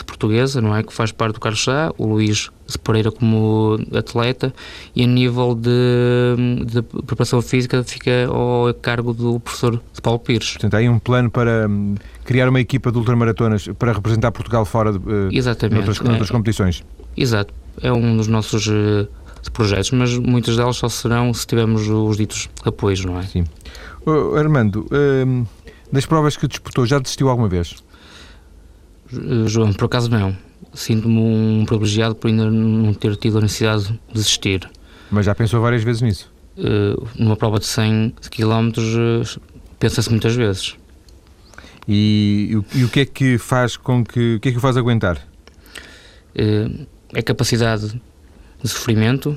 Portuguesa, 0.06 0.62
não 0.62 0.74
é? 0.74 0.82
Que 0.82 0.94
faz 0.94 1.12
parte 1.12 1.34
do 1.34 1.40
Carlos 1.42 1.64
Sá, 1.64 1.92
o 1.98 2.06
Luís 2.06 2.50
Pereira 2.84 3.12
como 3.12 3.78
atleta, 3.94 4.54
e 4.96 5.04
a 5.04 5.08
nível 5.08 5.56
de, 5.56 6.66
de 6.66 6.82
preparação 6.82 7.42
física 7.42 7.84
fica 7.84 8.28
ao 8.28 8.74
cargo 8.76 9.14
do 9.14 9.40
professor 9.40 9.82
Paulo 10.02 10.20
Pires. 10.20 10.52
Portanto, 10.52 10.76
há 10.76 10.78
aí 10.78 10.88
um 10.88 11.00
plano 11.00 11.30
para 11.30 11.68
hum, 11.68 11.96
criar 12.30 12.48
uma 12.48 12.60
equipa 12.60 12.92
de 12.92 12.98
ultramaratonas 13.00 13.68
para 13.80 13.92
representar 13.92 14.32
Portugal 14.32 14.64
fora 14.64 14.92
de, 14.92 15.00
uh, 15.00 15.30
Exatamente. 15.32 15.78
Noutras, 15.78 16.00
noutras 16.00 16.30
competições. 16.30 16.84
Exato. 17.18 17.52
É 17.82 17.92
um 17.92 18.16
dos 18.16 18.28
nossos 18.28 18.68
uh, 18.68 19.08
projetos, 19.52 19.90
mas 19.90 20.16
muitas 20.16 20.56
delas 20.56 20.76
só 20.76 20.88
serão 20.88 21.34
se 21.34 21.48
tivermos 21.48 21.88
os 21.88 22.18
ditos 22.18 22.48
apoios, 22.64 23.04
não 23.04 23.20
é? 23.20 23.24
Sim. 23.24 23.46
Uh, 24.06 24.36
Armando, 24.36 24.86
uh, 24.92 25.48
das 25.92 26.06
provas 26.06 26.38
que 26.38 26.48
disputou, 26.48 26.86
já 26.86 27.00
desistiu 27.00 27.30
alguma 27.30 27.50
vez? 27.50 27.78
João, 29.48 29.74
por 29.74 29.86
acaso 29.86 30.12
não. 30.12 30.38
Sinto-me 30.72 31.18
um 31.18 31.66
privilegiado 31.66 32.14
por 32.14 32.28
ainda 32.28 32.52
não 32.52 32.94
ter 32.94 33.16
tido 33.16 33.40
a 33.40 33.42
necessidade 33.42 33.86
de 33.86 34.00
desistir. 34.14 34.70
Mas 35.10 35.26
já 35.26 35.34
pensou 35.34 35.60
várias 35.62 35.84
vezes 35.84 36.04
nisso? 36.04 36.32
Numa 37.18 37.36
prova 37.36 37.58
de 37.58 37.66
100 37.66 38.14
km, 38.30 38.70
pensa-se 39.80 40.12
muitas 40.12 40.36
vezes. 40.36 40.76
E, 41.92 42.62
e, 42.76 42.84
o 42.84 42.88
que 42.88 43.00
é 43.00 43.06
que 43.06 43.40
faz 43.40 43.76
com 43.76 44.04
que. 44.04 44.36
O 44.36 44.40
que 44.40 44.50
é 44.50 44.52
que 44.52 44.60
o 44.60 44.62
faz 44.62 44.78
aguentar? 44.78 45.18
Uh, 46.36 46.86
é 47.16 47.22
capacidade 47.24 48.00
de 48.62 48.70
sofrimento, 48.70 49.36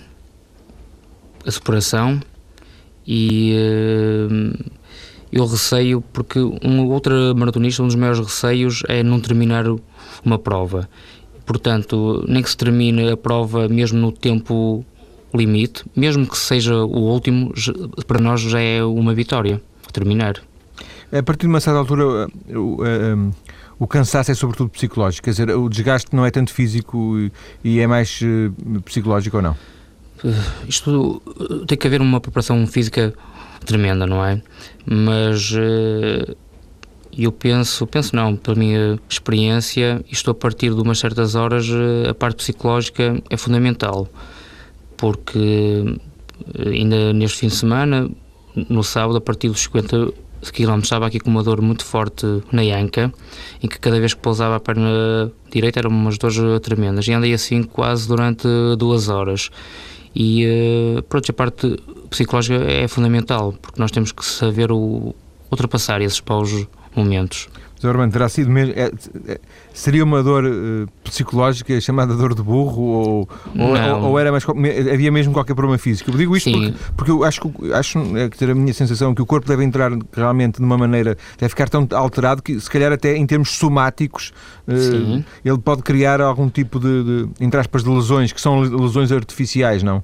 a 1.47 1.51
superação 1.51 2.21
e 3.07 3.55
uh, 3.57 4.73
eu 5.33 5.47
receio 5.47 6.03
porque 6.12 6.38
um 6.38 6.87
outra 6.91 7.33
maratonista, 7.35 7.83
um 7.83 7.87
dos 7.87 7.97
maiores 7.97 8.21
receios 8.21 8.83
é 8.87 9.03
não 9.03 9.19
terminar 9.19 9.65
uma 10.23 10.38
prova. 10.38 10.87
Portanto, 11.47 12.23
nem 12.29 12.43
que 12.43 12.51
se 12.51 12.57
termine 12.57 13.11
a 13.11 13.17
prova 13.17 13.67
mesmo 13.67 13.99
no 13.99 14.12
tempo 14.12 14.85
limite, 15.35 15.85
mesmo 15.97 16.27
que 16.27 16.37
seja 16.37 16.85
o 16.85 16.99
último, 16.99 17.53
para 18.07 18.21
nós 18.21 18.43
já 18.43 18.61
é 18.61 18.85
uma 18.85 19.15
vitória 19.15 19.61
terminar. 19.91 20.43
A 21.12 21.22
partir 21.22 21.42
de 21.42 21.48
uma 21.48 21.61
certa 21.61 21.79
altura, 21.79 22.27
o, 22.48 22.79
o 23.83 23.87
cansaço 23.88 24.31
é 24.31 24.35
sobretudo 24.35 24.70
psicológico, 24.70 25.25
quer 25.25 25.33
dizer, 25.33 25.51
o 25.51 25.68
desgaste 25.68 26.14
não 26.14 26.25
é 26.25 26.31
tanto 26.31 26.53
físico 26.53 27.18
e 27.64 27.81
é 27.81 27.87
mais 27.88 28.20
eh, 28.22 28.51
psicológico 28.85 29.38
ou 29.38 29.42
não? 29.42 29.57
Eh, 30.25 30.29
isto 30.68 31.20
eh, 31.40 31.66
tem 31.66 31.77
que 31.77 31.87
haver 31.88 32.01
uma 32.01 32.20
preparação 32.20 32.64
física 32.66 33.12
tremenda, 33.66 34.07
não 34.07 34.25
é? 34.25 34.40
Mas 34.87 35.53
eu 37.18 37.33
penso, 37.33 37.88
penso 37.88 38.14
não, 38.14 38.37
pela 38.37 38.57
minha 38.57 39.01
experiência, 39.09 40.03
isto 40.09 40.31
a 40.31 40.35
partir 40.35 40.72
de 40.72 40.81
umas 40.81 41.01
certas 41.01 41.35
horas, 41.35 41.66
a 42.09 42.14
parte 42.14 42.37
psicológica 42.37 43.20
é 43.29 43.37
fundamental, 43.37 44.09
porque 44.96 45.98
ainda 46.64 47.12
neste 47.12 47.38
fim 47.38 47.48
de 47.48 47.57
semana, 47.57 48.09
no 48.68 48.85
sábado, 48.85 49.16
a 49.16 49.20
partir 49.20 49.48
dos 49.48 49.61
50 49.62 50.12
km 50.50 50.81
estava 50.83 51.07
aqui 51.07 51.20
com 51.20 51.31
uma 51.31 51.42
dor 51.42 51.61
muito 51.61 51.85
forte 51.85 52.26
na 52.50 52.62
anca, 52.62 53.12
em 53.62 53.68
que 53.68 53.78
cada 53.78 54.00
vez 54.00 54.14
que 54.14 54.20
pousava 54.20 54.57
a 54.57 54.61
perna 54.61 55.31
direita 55.50 55.78
eram 55.78 55.90
umas 55.90 56.18
dores 56.18 56.38
tremendas. 56.62 57.07
E 57.07 57.12
andei 57.12 57.33
assim 57.33 57.62
quase 57.62 58.09
durante 58.09 58.48
duas 58.76 59.09
horas. 59.09 59.50
E 60.14 60.46
uh, 60.98 61.02
pronto, 61.05 61.31
a 61.31 61.33
parte 61.33 61.76
psicológica 62.11 62.57
é 62.64 62.87
fundamental, 62.88 63.55
porque 63.61 63.81
nós 63.81 63.90
temos 63.90 64.12
que 64.12 64.24
saber 64.24 64.70
o, 64.70 65.14
ultrapassar 65.50 66.00
esses 66.02 66.20
paus 66.20 66.66
momentos. 66.94 67.48
Armando, 67.90 68.12
terá 68.12 68.29
sido 68.29 68.51
mesmo. 68.51 68.75
É, 68.77 68.90
é, 69.29 69.40
seria 69.73 70.05
uma 70.05 70.23
dor 70.23 70.45
uh, 70.45 70.87
psicológica 71.05 71.81
chamada 71.81 72.14
dor 72.14 72.35
de 72.35 72.42
burro 72.42 72.83
ou, 72.83 73.29
ou, 73.59 74.03
ou, 74.05 74.18
era 74.18 74.31
mais. 74.31 74.45
Havia 74.92 75.11
mesmo 75.11 75.33
qualquer 75.33 75.55
problema 75.55 75.79
físico? 75.79 76.11
Eu 76.11 76.16
digo 76.16 76.37
isto 76.37 76.51
porque, 76.51 76.75
porque, 76.97 77.11
eu 77.11 77.25
acho 77.25 77.40
que 77.40 77.73
acho 77.73 78.16
é, 78.16 78.29
que 78.29 78.38
ter 78.38 78.51
a 78.51 78.55
minha 78.55 78.75
sensação 78.75 79.14
que 79.14 79.23
o 79.23 79.27
corpo 79.27 79.47
deve 79.47 79.64
entrar 79.64 79.90
realmente 80.12 80.59
de 80.59 80.64
uma 80.64 80.79
maneira. 80.79 81.16
deve 81.38 81.49
ficar 81.51 81.68
tão 81.68 81.87
alterado 81.92 82.42
que, 82.42 82.59
se 82.61 82.71
calhar, 82.71 82.92
até 82.92 83.16
em 83.16 83.27
termos 83.27 83.51
somáticos, 83.51 84.33
uh, 84.68 85.25
ele 85.45 85.59
pode 85.59 85.83
criar 85.83 86.21
algum 86.21 86.49
tipo 86.49 86.79
de, 86.79 87.05
de, 87.05 87.29
entre 87.40 87.61
aspas, 87.61 87.85
de 87.85 87.90
lesões 87.90 88.33
que 88.33 88.40
são 88.40 88.61
lesões 88.61 89.11
artificiais, 89.12 89.83
não? 89.83 90.03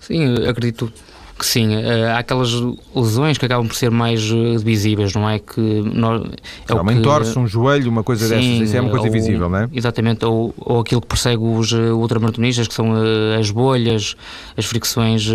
Sim, 0.00 0.46
acredito 0.46 0.92
que 1.38 1.46
sim, 1.46 1.76
uh, 1.76 2.08
há 2.14 2.18
aquelas 2.18 2.50
lesões 2.94 3.38
que 3.38 3.46
acabam 3.46 3.66
por 3.66 3.76
ser 3.76 3.90
mais 3.90 4.30
uh, 4.30 4.58
visíveis, 4.58 5.14
não 5.14 5.28
é? 5.28 5.38
Que 5.38 5.60
nós, 5.60 6.22
é 6.68 6.74
o 6.74 6.82
um 6.82 6.90
entorce, 6.90 7.38
um 7.38 7.46
joelho, 7.46 7.90
uma 7.90 8.02
coisa 8.02 8.26
sim, 8.26 8.34
dessas, 8.34 8.68
isso 8.68 8.76
é 8.76 8.80
uma 8.80 8.90
coisa 8.90 9.06
ou, 9.06 9.12
visível, 9.12 9.48
não 9.48 9.58
é? 9.58 9.68
Exatamente, 9.72 10.24
ou, 10.24 10.54
ou 10.58 10.80
aquilo 10.80 11.00
que 11.00 11.06
persegue 11.06 11.42
os 11.42 11.72
uh, 11.72 11.94
ultramaratonistas, 11.96 12.66
que 12.66 12.74
são 12.74 12.92
as 13.38 13.50
bolhas, 13.50 14.16
as 14.56 14.64
fricções 14.64 15.30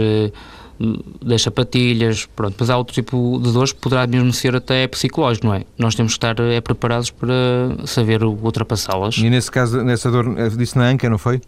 das 1.24 1.42
sapatilhas, 1.42 2.26
pronto, 2.36 2.56
mas 2.60 2.70
há 2.70 2.78
outro 2.78 2.94
tipo 2.94 3.40
de 3.42 3.52
dores 3.52 3.72
que 3.72 3.80
poderá 3.80 4.06
mesmo 4.06 4.34
ser 4.34 4.56
até 4.56 4.88
psicológico, 4.88 5.48
não 5.48 5.54
é? 5.54 5.64
Nós 5.78 5.96
temos 5.96 6.14
que 6.14 6.18
estar 6.18 6.38
é, 6.40 6.60
preparados 6.60 7.10
para 7.10 7.34
saber 7.86 8.24
ultrapassá-las. 8.24 9.18
E 9.18 9.30
nesse 9.30 9.52
caso, 9.52 9.82
nessa 9.84 10.12
dor, 10.12 10.26
disse 10.58 10.78
na 10.78 10.86
anca, 10.90 11.10
não 11.10 11.18
foi? 11.18 11.40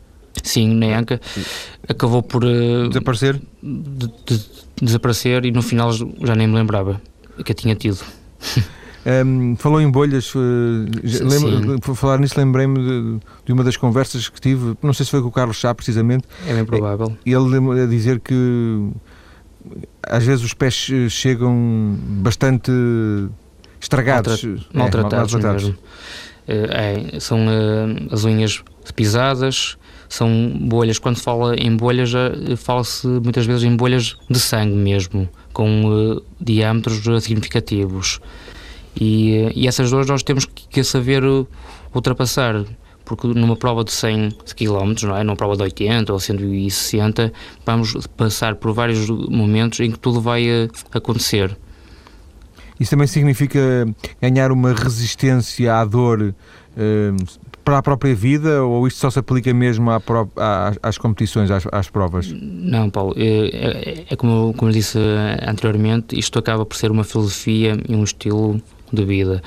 Sim, 0.43 0.76
na 0.76 0.98
Anca 1.00 1.19
acabou 1.88 2.21
por 2.21 2.43
uh, 2.43 2.88
desaparecer? 2.89 3.41
De, 3.62 4.08
de, 4.26 4.45
desaparecer 4.82 5.45
e 5.45 5.52
no 5.52 5.62
final 5.62 5.91
já 5.93 6.36
nem 6.36 6.48
me 6.48 6.56
lembrava 6.56 7.02
que 7.43 7.52
a 7.52 7.56
tinha 7.56 7.76
tido. 7.76 8.00
Um, 9.06 9.56
falou 9.56 9.80
em 9.80 9.89
bolhas, 9.89 10.34
uh, 10.34 10.39
lembro, 11.04 11.80
por 11.80 11.95
falar 11.95 12.17
nisso, 12.17 12.34
lembrei-me 12.39 12.80
de, 12.80 13.19
de, 13.45 13.54
uma 13.54 13.63
das 13.63 13.78
conversas 13.78 14.28
que 14.30 14.41
tive, 14.41 14.76
não 14.82 14.93
sei 14.93 15.06
se 15.06 15.12
foi 15.12 15.21
com 15.21 15.28
o 15.28 15.32
Carlos 15.32 15.58
Chá 15.58 15.76
precisamente. 15.76 16.26
É 16.48 16.56
bem 16.56 16.65
provável. 16.65 17.15
Ele 17.24 17.84
a 17.84 17.86
dizer 17.86 18.19
que 18.19 18.89
às 20.02 20.24
vezes 20.24 20.43
os 20.43 20.56
pés 20.56 20.89
chegam 21.10 21.95
bastante 22.21 22.71
estragados, 23.80 24.43
maltratados. 24.74 25.34
É, 25.34 25.38
maltratados. 25.38 25.74
É, 26.48 27.19
são 27.19 27.45
uh, 27.45 28.13
as 28.13 28.24
unhas 28.24 28.63
pisadas, 28.95 29.78
são 30.09 30.51
bolhas. 30.61 30.99
Quando 30.99 31.17
se 31.17 31.23
fala 31.23 31.55
em 31.55 31.75
bolhas, 31.75 32.11
fala-se 32.57 33.07
muitas 33.07 33.45
vezes 33.45 33.63
em 33.63 33.75
bolhas 33.75 34.15
de 34.29 34.39
sangue 34.39 34.75
mesmo, 34.75 35.27
com 35.53 35.85
uh, 35.85 36.21
diâmetros 36.39 37.03
significativos. 37.23 38.19
E, 38.95 39.47
uh, 39.47 39.51
e, 39.55 39.67
essas 39.67 39.91
dores 39.91 40.07
nós 40.07 40.23
temos 40.23 40.45
que 40.45 40.83
saber 40.83 41.23
ultrapassar, 41.93 42.65
porque 43.03 43.27
numa 43.27 43.55
prova 43.55 43.83
de 43.83 43.91
100 43.91 44.29
km, 44.55 44.93
não 45.03 45.17
é? 45.17 45.23
numa 45.23 45.35
prova 45.35 45.55
de 45.55 45.63
80 45.63 46.11
ou 46.13 46.19
160, 46.19 47.31
vamos 47.65 48.07
passar 48.17 48.55
por 48.55 48.73
vários 48.73 49.09
momentos 49.09 49.79
em 49.79 49.91
que 49.91 49.99
tudo 49.99 50.21
vai 50.21 50.69
acontecer. 50.93 51.55
Isso 52.79 52.91
também 52.91 53.07
significa 53.07 53.87
ganhar 54.21 54.51
uma 54.51 54.73
resistência 54.73 55.75
à 55.75 55.85
dor 55.85 56.35
para 57.65 57.80
a 57.80 57.82
própria 57.82 58.13
vida 58.13 58.63
ou 58.63 58.88
isto 58.88 58.99
só 58.99 59.10
se 59.10 59.17
aplica 59.17 59.51
mesmo 59.51 59.89
à, 59.89 59.99
às, 60.36 60.80
às, 60.84 60.97
competições, 60.99 61.49
às, 61.49 61.67
às, 61.71 61.89
provas? 61.89 62.32
Não, 62.32 62.91
Paulo, 62.91 63.15
é, 63.17 63.47
é, 63.47 64.06
é 64.12 64.15
como, 64.15 64.54
como 64.54 64.71
disse 64.71 64.99
anteriormente, 65.41 66.17
isto 66.17 66.38
acaba 66.38 66.63
por 66.63 66.78
ser 66.78 66.91
uma 66.91 67.04
filosofia 67.04 67.75
e 67.89 67.95
um 67.95 68.04
estilo 68.04 68.62
de 68.93 69.04
vida. 69.04 69.41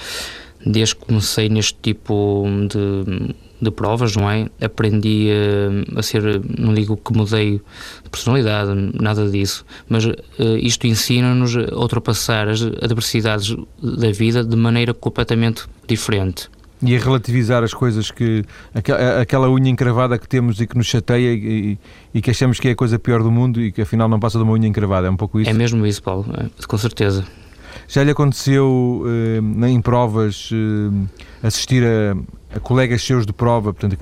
Desde 0.66 0.96
que 0.96 1.07
comecei 1.07 1.48
neste 1.48 1.78
tipo 1.81 2.44
de, 2.68 3.35
de 3.62 3.70
provas, 3.70 4.16
não 4.16 4.28
é? 4.28 4.48
Aprendi 4.61 5.28
a, 5.31 6.00
a, 6.00 6.02
ser, 6.02 6.42
não 6.59 6.74
digo 6.74 6.96
que 6.96 7.16
mudei 7.16 7.62
de 8.02 8.11
personalidade, 8.11 8.72
nada 9.00 9.31
disso, 9.31 9.64
mas 9.88 10.04
uh, 10.04 10.16
isto 10.61 10.88
ensina-nos 10.88 11.57
a 11.57 11.76
ultrapassar 11.76 12.48
as 12.48 12.62
adversidades 12.62 13.57
da 13.81 14.11
vida 14.11 14.42
de 14.42 14.57
maneira 14.57 14.92
completamente 14.92 15.66
diferente 15.87 16.50
e 16.82 16.96
a 16.96 16.98
relativizar 16.98 17.62
as 17.64 17.74
coisas 17.74 18.10
que 18.10 18.44
aquela 19.20 19.48
unha 19.50 19.68
encravada 19.68 20.18
que 20.18 20.28
temos 20.28 20.60
e 20.60 20.66
que 20.66 20.76
nos 20.76 20.86
chateia 20.86 21.32
e, 21.32 21.78
e, 22.14 22.22
que 22.22 22.30
achamos 22.30 22.60
que 22.60 22.68
é 22.68 22.70
a 22.72 22.76
coisa 22.76 22.98
pior 22.98 23.22
do 23.22 23.30
mundo 23.30 23.60
e 23.60 23.72
que 23.72 23.82
afinal 23.82 24.08
não 24.08 24.20
passa 24.20 24.38
de 24.38 24.44
uma 24.44 24.52
unha 24.52 24.68
encravada, 24.68 25.08
é 25.08 25.10
um 25.10 25.16
pouco 25.16 25.40
isso? 25.40 25.50
É 25.50 25.52
mesmo 25.52 25.84
isso, 25.86 26.02
Paulo, 26.02 26.26
é, 26.36 26.66
com 26.66 26.78
certeza. 26.78 27.24
Já 27.86 28.02
lhe 28.02 28.10
aconteceu 28.10 29.04
eh, 29.06 29.68
em 29.68 29.80
provas 29.80 30.50
eh, 30.52 31.46
assistir 31.46 31.84
a, 31.84 32.56
a, 32.56 32.60
colegas 32.60 33.02
seus 33.02 33.24
de 33.24 33.32
prova, 33.32 33.72
portanto, 33.72 33.96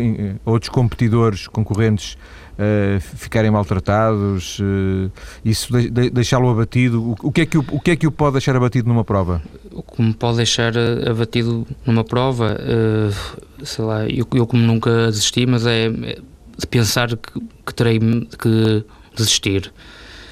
a 0.44 0.50
outros 0.50 0.68
competidores, 0.68 1.46
concorrentes, 1.46 2.16
uh, 2.58 3.00
ficarem 3.00 3.50
maltratados, 3.50 4.58
uh, 4.58 5.10
isso 5.44 5.72
de, 5.72 5.90
de, 5.90 6.10
deixá-lo 6.10 6.48
abatido. 6.50 7.02
O, 7.02 7.28
o, 7.28 7.32
que 7.32 7.42
é 7.42 7.46
que 7.46 7.58
o, 7.58 7.64
o 7.70 7.80
que 7.80 7.90
é 7.92 7.96
que 7.96 8.06
o 8.06 8.10
pode 8.10 8.32
deixar 8.32 8.56
abatido 8.56 8.88
numa 8.88 9.04
prova? 9.04 9.42
O 9.72 9.82
que 9.82 10.02
me 10.02 10.14
pode 10.14 10.38
deixar 10.38 10.74
eh, 10.74 11.10
abatido 11.10 11.66
numa 11.84 12.02
prova, 12.02 12.56
uh, 12.56 13.64
sei 13.64 13.84
lá, 13.84 14.06
eu, 14.08 14.26
eu, 14.34 14.46
como 14.46 14.62
nunca 14.62 15.06
desisti, 15.06 15.46
mas 15.46 15.66
é, 15.66 15.86
é 15.86 16.18
de 16.58 16.66
pensar 16.66 17.08
que, 17.08 17.40
que 17.66 17.74
terei 17.74 17.98
que 17.98 18.84
desistir. 19.14 19.72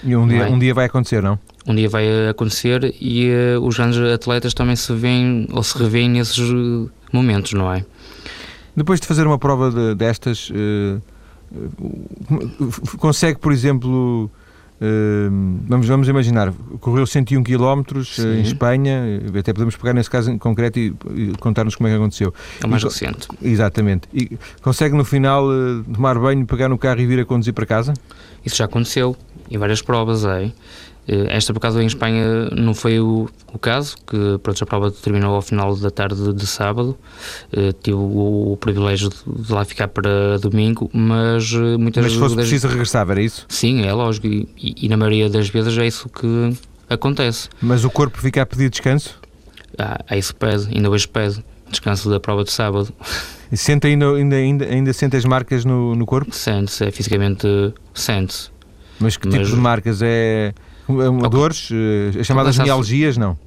E 0.02 0.16
um 0.16 0.26
dia, 0.26 0.42
é? 0.42 0.48
um 0.48 0.58
dia 0.58 0.72
vai 0.72 0.86
acontecer, 0.86 1.22
não? 1.22 1.38
Um 1.66 1.74
dia 1.74 1.88
vai 1.88 2.28
acontecer 2.28 2.94
e 3.00 3.30
uh, 3.56 3.60
os 3.60 3.76
grandes 3.76 3.98
atletas 3.98 4.54
também 4.54 4.76
se 4.76 4.92
veem 4.94 5.46
ou 5.50 5.62
se 5.62 5.76
revêem 5.78 6.08
nesses 6.08 6.38
momentos, 7.12 7.52
não 7.52 7.72
é? 7.72 7.84
Depois 8.76 9.00
de 9.00 9.06
fazer 9.06 9.26
uma 9.26 9.38
prova 9.38 9.70
de, 9.70 9.94
destas, 9.94 10.50
uh, 10.50 11.00
consegue, 12.98 13.38
por 13.38 13.52
exemplo, 13.52 14.24
uh, 14.24 15.60
vamos, 15.66 15.86
vamos 15.86 16.08
imaginar, 16.08 16.52
correu 16.80 17.06
101 17.06 17.42
km 17.42 17.82
em 18.18 18.40
Espanha, 18.40 19.20
até 19.38 19.52
podemos 19.52 19.76
pegar 19.76 19.92
nesse 19.92 20.10
caso 20.10 20.30
em 20.30 20.38
concreto 20.38 20.78
e, 20.78 20.94
e 21.14 21.32
contar-nos 21.38 21.74
como 21.74 21.88
é 21.88 21.92
que 21.92 21.96
aconteceu. 21.96 22.32
É 22.62 22.66
o 22.66 22.68
mais 22.68 22.82
e, 22.82 22.86
recente. 22.86 23.28
Exatamente. 23.42 24.08
E 24.12 24.38
consegue 24.62 24.96
no 24.96 25.04
final 25.04 25.44
tomar 25.92 26.18
banho, 26.18 26.46
pegar 26.46 26.68
no 26.68 26.78
carro 26.78 27.00
e 27.00 27.06
vir 27.06 27.20
a 27.20 27.24
conduzir 27.24 27.52
para 27.52 27.66
casa? 27.66 27.94
Isso 28.44 28.56
já 28.56 28.66
aconteceu 28.66 29.16
em 29.50 29.58
várias 29.58 29.82
provas, 29.82 30.24
é. 30.24 30.50
Eh, 31.06 31.26
esta, 31.28 31.52
por 31.52 31.58
acaso, 31.58 31.80
em 31.80 31.86
Espanha 31.86 32.48
não 32.50 32.74
foi 32.74 32.98
o, 32.98 33.28
o 33.52 33.58
caso, 33.58 33.96
que 34.06 34.38
pronto, 34.42 34.62
a 34.62 34.66
prova 34.66 34.90
terminou 34.90 35.34
ao 35.34 35.42
final 35.42 35.76
da 35.76 35.90
tarde 35.90 36.32
de, 36.32 36.46
sábado. 36.46 36.96
Uh, 37.52 37.72
tive 37.82 37.96
o, 37.96 38.52
o, 38.52 38.56
privilégio 38.56 39.10
de, 39.10 39.52
lá 39.52 39.64
ficar 39.64 39.88
para 39.88 40.38
domingo, 40.38 40.90
mas 40.92 41.52
eh, 41.52 41.76
muitas 41.76 42.02
vezes. 42.04 42.04
Mas 42.04 42.12
se 42.12 42.18
fosse 42.18 42.34
preciso, 42.34 42.68
regressava, 42.68 43.12
era 43.12 43.22
isso? 43.22 43.44
Sim, 43.48 43.84
é 43.84 43.92
lógico, 43.92 44.26
e, 44.26 44.48
e, 44.56 44.86
e, 44.86 44.88
na 44.88 44.96
maioria 44.96 45.28
das 45.28 45.48
vezes 45.48 45.76
é 45.76 45.86
isso 45.86 46.08
que 46.08 46.56
acontece. 46.88 47.48
Mas 47.60 47.84
o 47.84 47.90
corpo 47.90 48.18
fica 48.18 48.42
a 48.42 48.46
pedir 48.46 48.70
descanso? 48.70 49.18
Ah, 49.78 50.00
é 50.08 50.18
isso 50.18 50.34
pede, 50.34 50.68
ainda 50.74 50.88
hoje 50.90 51.06
pede. 51.08 51.44
Descanso 51.68 52.08
da 52.08 52.20
prova 52.20 52.44
de 52.44 52.52
sábado. 52.52 52.92
E 53.50 53.56
sente 53.56 53.86
ainda, 53.86 54.10
ainda, 54.12 54.36
ainda, 54.36 54.64
ainda 54.66 54.92
sente 54.92 55.16
as 55.16 55.24
marcas 55.24 55.64
no, 55.64 55.94
no 55.94 56.06
corpo? 56.06 56.34
Sente-se, 56.34 56.84
é, 56.84 56.90
fisicamente 56.90 57.46
sente-se. 57.92 58.50
Mas 59.00 59.16
que 59.16 59.22
tipo 59.22 59.36
mas... 59.36 59.46
tipo 59.46 59.56
de 59.56 59.62
marcas 59.62 60.00
é 60.02 60.54
Okay. 60.94 61.28
Dores, 61.30 61.68
eh, 61.72 62.20
as 62.20 62.26
chamadas 62.26 62.58
mialgias, 62.58 63.16
não? 63.16 63.38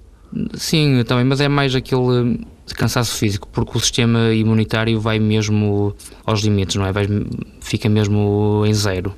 Sim, 0.56 1.04
também, 1.04 1.24
mas 1.24 1.40
é 1.40 1.48
mais 1.48 1.76
aquele 1.76 2.46
cansaço 2.76 3.16
físico, 3.16 3.48
porque 3.52 3.78
o 3.78 3.80
sistema 3.80 4.34
imunitário 4.34 5.00
vai 5.00 5.20
mesmo 5.20 5.96
aos 6.26 6.42
limites, 6.42 6.76
não 6.76 6.86
é? 6.86 6.92
Vai, 6.92 7.08
fica 7.62 7.88
mesmo 7.88 8.64
em 8.66 8.74
zero. 8.74 9.14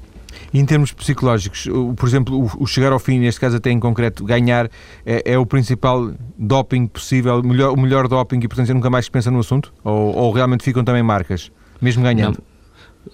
E 0.54 0.60
em 0.60 0.66
termos 0.66 0.92
psicológicos, 0.92 1.68
por 1.96 2.08
exemplo, 2.08 2.50
o, 2.60 2.66
chegar 2.66 2.92
ao 2.92 3.00
fim, 3.00 3.20
neste 3.20 3.40
caso 3.40 3.58
até 3.58 3.70
em 3.70 3.80
concreto, 3.80 4.24
ganhar 4.24 4.70
é, 5.06 5.34
é 5.34 5.38
o 5.38 5.46
principal 5.46 6.12
doping 6.38 6.88
possível, 6.88 7.40
o 7.40 7.44
melhor, 7.44 7.72
o 7.72 7.80
melhor 7.80 8.08
doping 8.08 8.40
e, 8.40 8.48
portanto, 8.48 8.74
nunca 8.74 8.90
mais 8.90 9.06
se 9.06 9.12
pensa 9.12 9.30
no 9.30 9.40
assunto? 9.40 9.74
Ou, 9.84 10.16
ou 10.16 10.32
realmente 10.32 10.64
ficam 10.64 10.84
também 10.84 11.04
marcas, 11.04 11.52
mesmo 11.80 12.04
ganhando? 12.04 12.38
Não, 12.38 12.59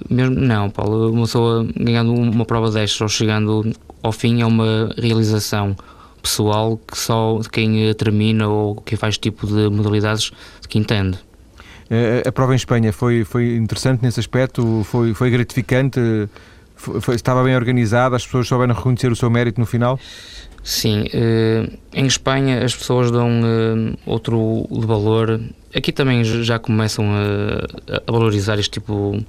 mesmo, 0.10 0.36
não 0.36 0.70
Paulo, 0.70 1.12
uma 1.12 1.22
pessoa 1.22 1.68
ganhando 1.76 2.14
uma 2.14 2.46
prova 2.46 2.70
destas 2.72 3.02
ou 3.02 3.08
chegando 3.08 3.74
ao 4.02 4.12
fim 4.12 4.42
é 4.42 4.46
uma 4.46 4.94
realização 4.98 5.76
pessoal 6.22 6.78
que 6.78 6.98
só 6.98 7.40
quem 7.52 7.94
termina 7.94 8.48
ou 8.48 8.76
quem 8.76 8.98
faz 8.98 9.18
tipo 9.18 9.46
de 9.46 9.70
modalidades 9.70 10.32
que 10.68 10.80
entende. 10.80 11.20
A, 12.26 12.32
prova 12.32 12.54
em 12.54 12.56
Espanha 12.56 12.92
foi, 12.92 13.24
foi 13.24 13.56
interessante 13.56 14.02
nesse 14.02 14.20
aspecto? 14.20 14.84
Foi, 14.86 15.14
foi 15.14 15.30
gratificante? 15.30 16.00
Foi, 16.76 17.16
estava 17.16 17.44
bem 17.44 17.56
organizada? 17.56 18.16
As 18.16 18.26
pessoas 18.26 18.48
souberam 18.48 18.74
reconhecer 18.74 19.12
o 19.12 19.16
seu 19.16 19.30
mérito 19.30 19.60
no 19.60 19.68
final? 19.68 20.00
Sim, 20.66 21.06
eh, 21.14 21.70
em 21.94 22.08
Espanha 22.08 22.66
as 22.66 22.76
pessoas 22.76 23.12
dão 23.12 23.30
eh, 23.30 23.96
outro 24.04 24.68
valor. 24.72 25.40
Aqui 25.76 25.92
também 25.92 26.24
já 26.24 26.58
começam 26.58 27.06
a, 27.06 28.12
valorizar 28.12 28.58
este 28.58 28.72
tipo 28.72 29.24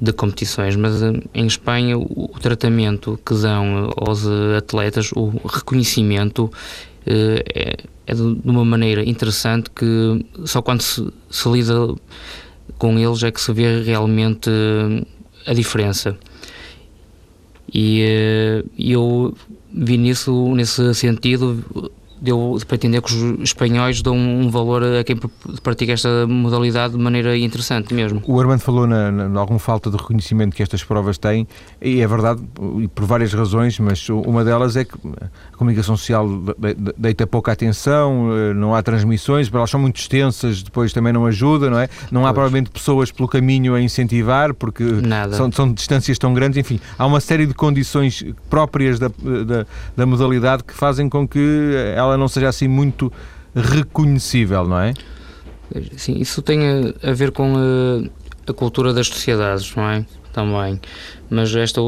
de 0.00 0.12
competições, 0.12 0.74
mas 0.74 1.00
eh, 1.00 1.12
em 1.34 1.46
Espanha 1.46 1.96
o, 1.96 2.32
o 2.34 2.38
tratamento 2.40 3.16
que 3.24 3.32
dão 3.32 3.92
aos 3.96 4.26
atletas, 4.58 5.12
o 5.12 5.30
reconhecimento 5.46 6.50
é, 7.06 7.76
é 8.04 8.14
de 8.14 8.40
uma 8.44 8.64
maneira 8.64 9.08
interessante 9.08 9.70
que 9.70 10.26
só 10.44 10.60
quando 10.62 10.80
se, 10.80 11.08
se 11.30 11.48
lida 11.48 11.94
com 12.76 12.98
eles 12.98 13.22
é 13.22 13.30
que 13.30 13.40
se 13.40 13.52
vê 13.52 13.82
realmente 13.82 14.50
a 15.46 15.54
diferença. 15.54 16.18
E 17.72 18.64
eu 18.76 19.32
vi 19.74 19.96
nisso, 19.96 20.54
nesse 20.54 20.94
sentido, 20.94 21.62
deu 22.22 22.56
para 22.66 22.76
entender 22.76 23.02
que 23.02 23.12
os 23.12 23.40
espanhóis 23.42 24.00
dão 24.00 24.16
um 24.16 24.48
valor 24.48 24.82
a 24.84 25.02
quem 25.02 25.16
pratica 25.62 25.92
esta 25.92 26.26
modalidade 26.26 26.94
de 26.94 26.98
maneira 26.98 27.36
interessante 27.36 27.92
mesmo. 27.92 28.22
O 28.26 28.40
Armando 28.40 28.60
falou 28.60 28.86
na, 28.86 29.10
na 29.10 29.40
alguma 29.40 29.58
falta 29.58 29.90
de 29.90 29.96
reconhecimento 29.96 30.54
que 30.54 30.62
estas 30.62 30.84
provas 30.84 31.18
têm, 31.18 31.48
e 31.80 32.00
é 32.00 32.06
verdade, 32.06 32.40
e 32.80 32.86
por 32.86 33.04
várias 33.04 33.34
razões, 33.34 33.78
mas 33.80 34.08
uma 34.08 34.44
delas 34.44 34.76
é 34.76 34.84
que 34.84 34.94
a 35.20 35.56
comunicação 35.56 35.96
social 35.96 36.28
deita 36.96 37.26
pouca 37.26 37.50
atenção, 37.50 38.30
eh, 38.32 38.54
não 38.54 38.72
há 38.72 38.82
transmissões, 38.82 39.50
elas 39.52 39.70
são 39.70 39.80
muito 39.80 39.96
extensas, 39.96 40.62
depois 40.62 40.92
também 40.92 41.12
não 41.12 41.26
ajuda, 41.26 41.68
não 41.68 41.78
é? 41.78 41.88
Não 42.10 42.20
há 42.20 42.24
pois. 42.24 42.34
provavelmente 42.34 42.70
pessoas 42.70 43.10
pelo 43.10 43.28
caminho 43.28 43.74
a 43.74 43.80
incentivar, 43.80 44.54
porque 44.54 44.84
são, 45.32 45.50
são, 45.50 45.72
distâncias 45.72 46.18
tão 46.18 46.32
grandes, 46.32 46.56
enfim, 46.56 46.78
há 46.96 47.04
uma 47.04 47.20
série 47.20 47.46
de 47.46 47.54
condições 47.54 48.24
próprias 48.48 48.98
da, 48.98 49.08
da, 49.08 49.66
da 49.96 50.06
modalidade 50.06 50.62
que 50.62 50.74
fazem 50.74 51.08
com 51.08 51.26
que 51.26 51.72
ela 51.96 52.11
ela 52.12 52.18
não 52.18 52.28
seja 52.28 52.48
assim 52.48 52.68
muito 52.68 53.12
reconhecível, 53.54 54.66
não 54.66 54.78
é? 54.78 54.94
Sim, 55.96 56.18
isso 56.18 56.42
tem 56.42 56.60
a, 56.60 57.10
a 57.10 57.12
ver 57.12 57.32
com 57.32 57.54
a, 57.56 58.50
a, 58.50 58.54
cultura 58.54 58.92
das 58.92 59.08
sociedades, 59.08 59.74
não 59.74 59.88
é? 59.88 60.04
Também. 60.32 60.80
Mas 61.28 61.54
esta, 61.54 61.80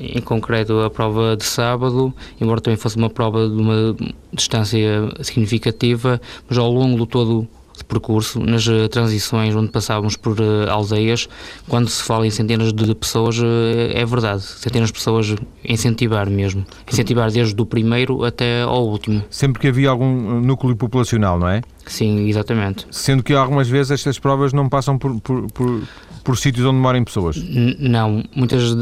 em 0.00 0.20
concreto, 0.20 0.80
a 0.80 0.90
prova 0.90 1.36
de 1.36 1.44
sábado, 1.44 2.12
embora 2.40 2.60
também 2.60 2.76
fosse 2.76 2.96
uma 2.96 3.10
prova 3.10 3.48
de 3.48 3.54
uma 3.54 3.96
distância 4.32 5.08
significativa, 5.22 6.20
mas 6.48 6.58
ao 6.58 6.70
longo 6.70 6.96
do 6.96 7.06
todo 7.06 7.48
de 7.78 7.84
percurso, 7.84 8.40
nas 8.40 8.66
eh, 8.66 8.88
transições 8.88 9.54
onde 9.54 9.70
passávamos 9.70 10.16
por 10.16 10.38
uh, 10.40 10.70
aldeias, 10.70 11.28
quando 11.68 11.88
se 11.88 12.02
fala 12.02 12.26
em 12.26 12.30
centenas 12.30 12.72
de 12.72 12.94
pessoas, 12.94 13.38
uh, 13.38 13.44
é 13.92 14.04
verdade, 14.04 14.42
centenas 14.42 14.88
de 14.88 14.92
pessoas 14.92 15.34
incentivar 15.64 16.28
mesmo, 16.28 16.64
incentivar 16.90 17.30
desde 17.30 17.60
o 17.60 17.66
primeiro 17.66 18.24
até 18.24 18.62
ao 18.62 18.86
último. 18.86 19.22
Sempre 19.30 19.60
que 19.60 19.68
havia 19.68 19.90
algum 19.90 20.40
núcleo 20.40 20.76
populacional, 20.76 21.38
não 21.38 21.48
é? 21.48 21.62
Sim, 21.86 22.28
exatamente. 22.28 22.86
Sendo 22.90 23.22
que 23.22 23.32
algumas 23.32 23.68
vezes 23.68 23.92
estas 23.92 24.18
provas 24.18 24.52
não 24.52 24.68
passam 24.68 24.98
por, 24.98 25.18
por, 25.20 25.50
por, 25.52 25.82
por 26.28 26.36
sítios 26.36 26.66
onde 26.66 26.78
moram 26.78 27.02
pessoas? 27.04 27.38
N 27.38 27.74
não, 27.80 28.22
muitas 28.36 28.74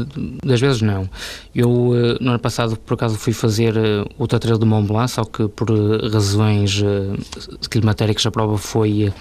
das 0.43 0.59
vezes 0.59 0.81
não. 0.81 1.09
Eu, 1.55 1.93
eh, 1.95 2.17
no 2.19 2.31
ano 2.31 2.39
passado, 2.39 2.75
por 2.75 2.95
acaso, 2.95 3.17
fui 3.17 3.31
fazer 3.31 3.77
eh, 3.77 4.03
o 4.17 4.27
Trail 4.27 4.57
de 4.57 4.65
Mont 4.65 4.85
Blanc, 4.85 5.09
só 5.09 5.23
que 5.23 5.47
por 5.47 5.69
eh, 5.69 6.09
razões 6.09 6.83
climatéricas 7.69 8.25
a 8.25 8.31
prova 8.31 8.57
foi 8.57 9.13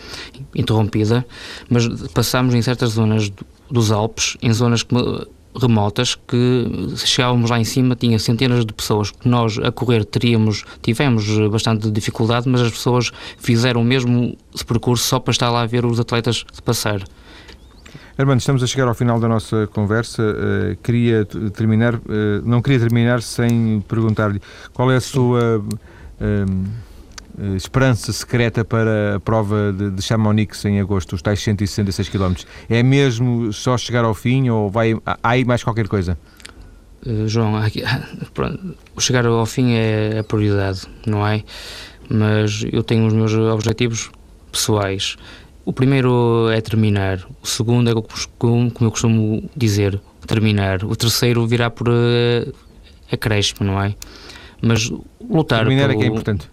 interrompida, 0.57 1.25
mas 1.71 1.87
passámos 2.13 2.53
em 2.53 2.63
certas 2.63 2.95
zonas 2.95 3.31
dos 3.71 3.93
Alpes, 3.93 4.37
em 4.43 4.53
zonas 4.53 4.83
que 4.83 4.97
remotas 5.55 6.17
que 6.17 6.67
chegávamos 6.97 7.49
lá 7.49 7.61
em 7.61 7.65
cima, 7.65 7.95
tinha 7.95 8.19
centenas 8.19 8.67
de 8.67 8.73
pessoas 8.73 9.13
que 9.13 9.29
nós 9.29 9.57
a 9.57 9.71
correr 9.71 10.05
teríamos, 10.05 10.65
tivemos 10.83 11.27
bastante 11.49 11.93
dificuldade, 11.93 12.49
mas 12.49 12.61
as 12.61 12.73
pessoas 12.73 13.13
fizeram 13.39 13.85
mesmo 13.85 14.37
percurso 14.67 15.05
só 15.05 15.21
para 15.21 15.31
estar 15.31 15.49
lá 15.49 15.63
a 15.63 15.67
ver 15.67 15.87
os 15.87 16.01
atletas 16.01 16.45
passar. 16.65 17.05
Armando, 18.19 18.41
estamos 18.41 18.63
a 18.63 18.67
chegar 18.67 18.89
ao 18.89 18.95
final 18.95 19.21
da 19.21 19.29
nossa 19.29 19.67
conversa. 19.67 20.23
Uh, 20.23 20.77
queria 20.83 21.27
terminar, 21.53 21.97
uh, 21.97 22.01
não 22.47 22.63
queria 22.63 22.81
terminar 22.81 23.21
sem 23.21 23.85
perguntar-lhe 23.87 24.41
qual 24.73 24.91
é 24.91 24.97
a 24.97 25.01
sua 25.03 25.59
uh, 25.59 27.55
esperança 27.55 28.11
secreta 28.15 28.65
para 28.65 29.17
a 29.17 29.21
prova 29.21 29.71
de, 29.71 29.91
de 29.91 30.01
Chamonix 30.01 30.65
em 30.65 30.81
agosto, 30.81 31.15
os 31.15 31.21
tais 31.21 31.41
166 31.41 32.09
km. 32.09 32.33
É 32.71 32.83
mesmo 32.83 33.53
só 33.53 33.77
chegar 33.77 34.03
ao 34.07 34.15
fim 34.15 34.49
ou 34.49 34.71
vai, 34.71 34.95
há 35.05 35.19
aí 35.23 35.45
mais 35.45 35.63
qualquer 35.63 35.87
coisa? 35.87 36.17
João, 37.27 37.55
aqui, 37.57 37.83
pronto, 38.33 38.75
chegar 38.99 39.27
ao 39.27 39.45
fim 39.45 39.75
é 39.75 40.21
a 40.21 40.25
prioridade, 40.25 40.87
não 41.07 41.27
é? 41.27 41.45
Mas 42.09 42.65
eu 42.73 42.83
tenho 42.83 43.07
os 43.07 43.13
meus 43.13 43.35
objetivos 43.35 44.11
pessoais 44.51 45.19
o 45.67 45.73
primeiro 45.73 46.49
é 46.51 46.61
terminar, 46.61 47.27
o 47.43 47.47
segundo 47.47 47.91
é, 47.91 47.93
como 48.39 48.71
eu 48.81 48.91
costumo 48.91 49.51
dizer, 49.55 50.01
terminar. 50.25 50.85
O 50.85 50.95
terceiro 50.95 51.45
virá 51.45 51.69
por 51.69 51.89
uh, 51.89 52.55
acréscimo, 53.11 53.67
não 53.67 53.83
é? 53.83 53.95
Mas 54.63 54.89
lutar. 55.29 55.61
Terminar 55.61 55.89
pelo... 55.89 55.93
é 55.93 55.97
que 55.97 56.05
é 56.05 56.07
importante. 56.07 56.51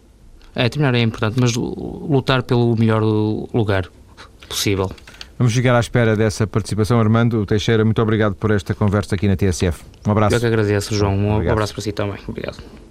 É, 0.55 0.67
terminar 0.67 0.95
é 0.95 1.01
importante, 1.01 1.39
mas 1.39 1.53
lutar 1.55 2.41
pelo 2.41 2.75
melhor 2.75 3.03
lugar 3.03 3.87
possível. 4.49 4.91
Vamos 5.37 5.53
ficar 5.53 5.75
à 5.75 5.79
espera 5.79 6.15
dessa 6.15 6.47
participação. 6.47 6.99
Armando 6.99 7.45
Teixeira, 7.45 7.85
muito 7.85 8.01
obrigado 8.01 8.33
por 8.33 8.49
esta 8.49 8.73
conversa 8.73 9.13
aqui 9.13 9.27
na 9.27 9.35
TSF. 9.35 9.83
Um 10.07 10.11
abraço. 10.11 10.35
Eu 10.35 10.39
que 10.39 10.45
agradeço, 10.45 10.95
João. 10.95 11.15
Um 11.15 11.33
obrigado. 11.33 11.53
abraço 11.53 11.73
para 11.73 11.83
si 11.83 11.91
também. 11.91 12.17
Obrigado. 12.27 12.82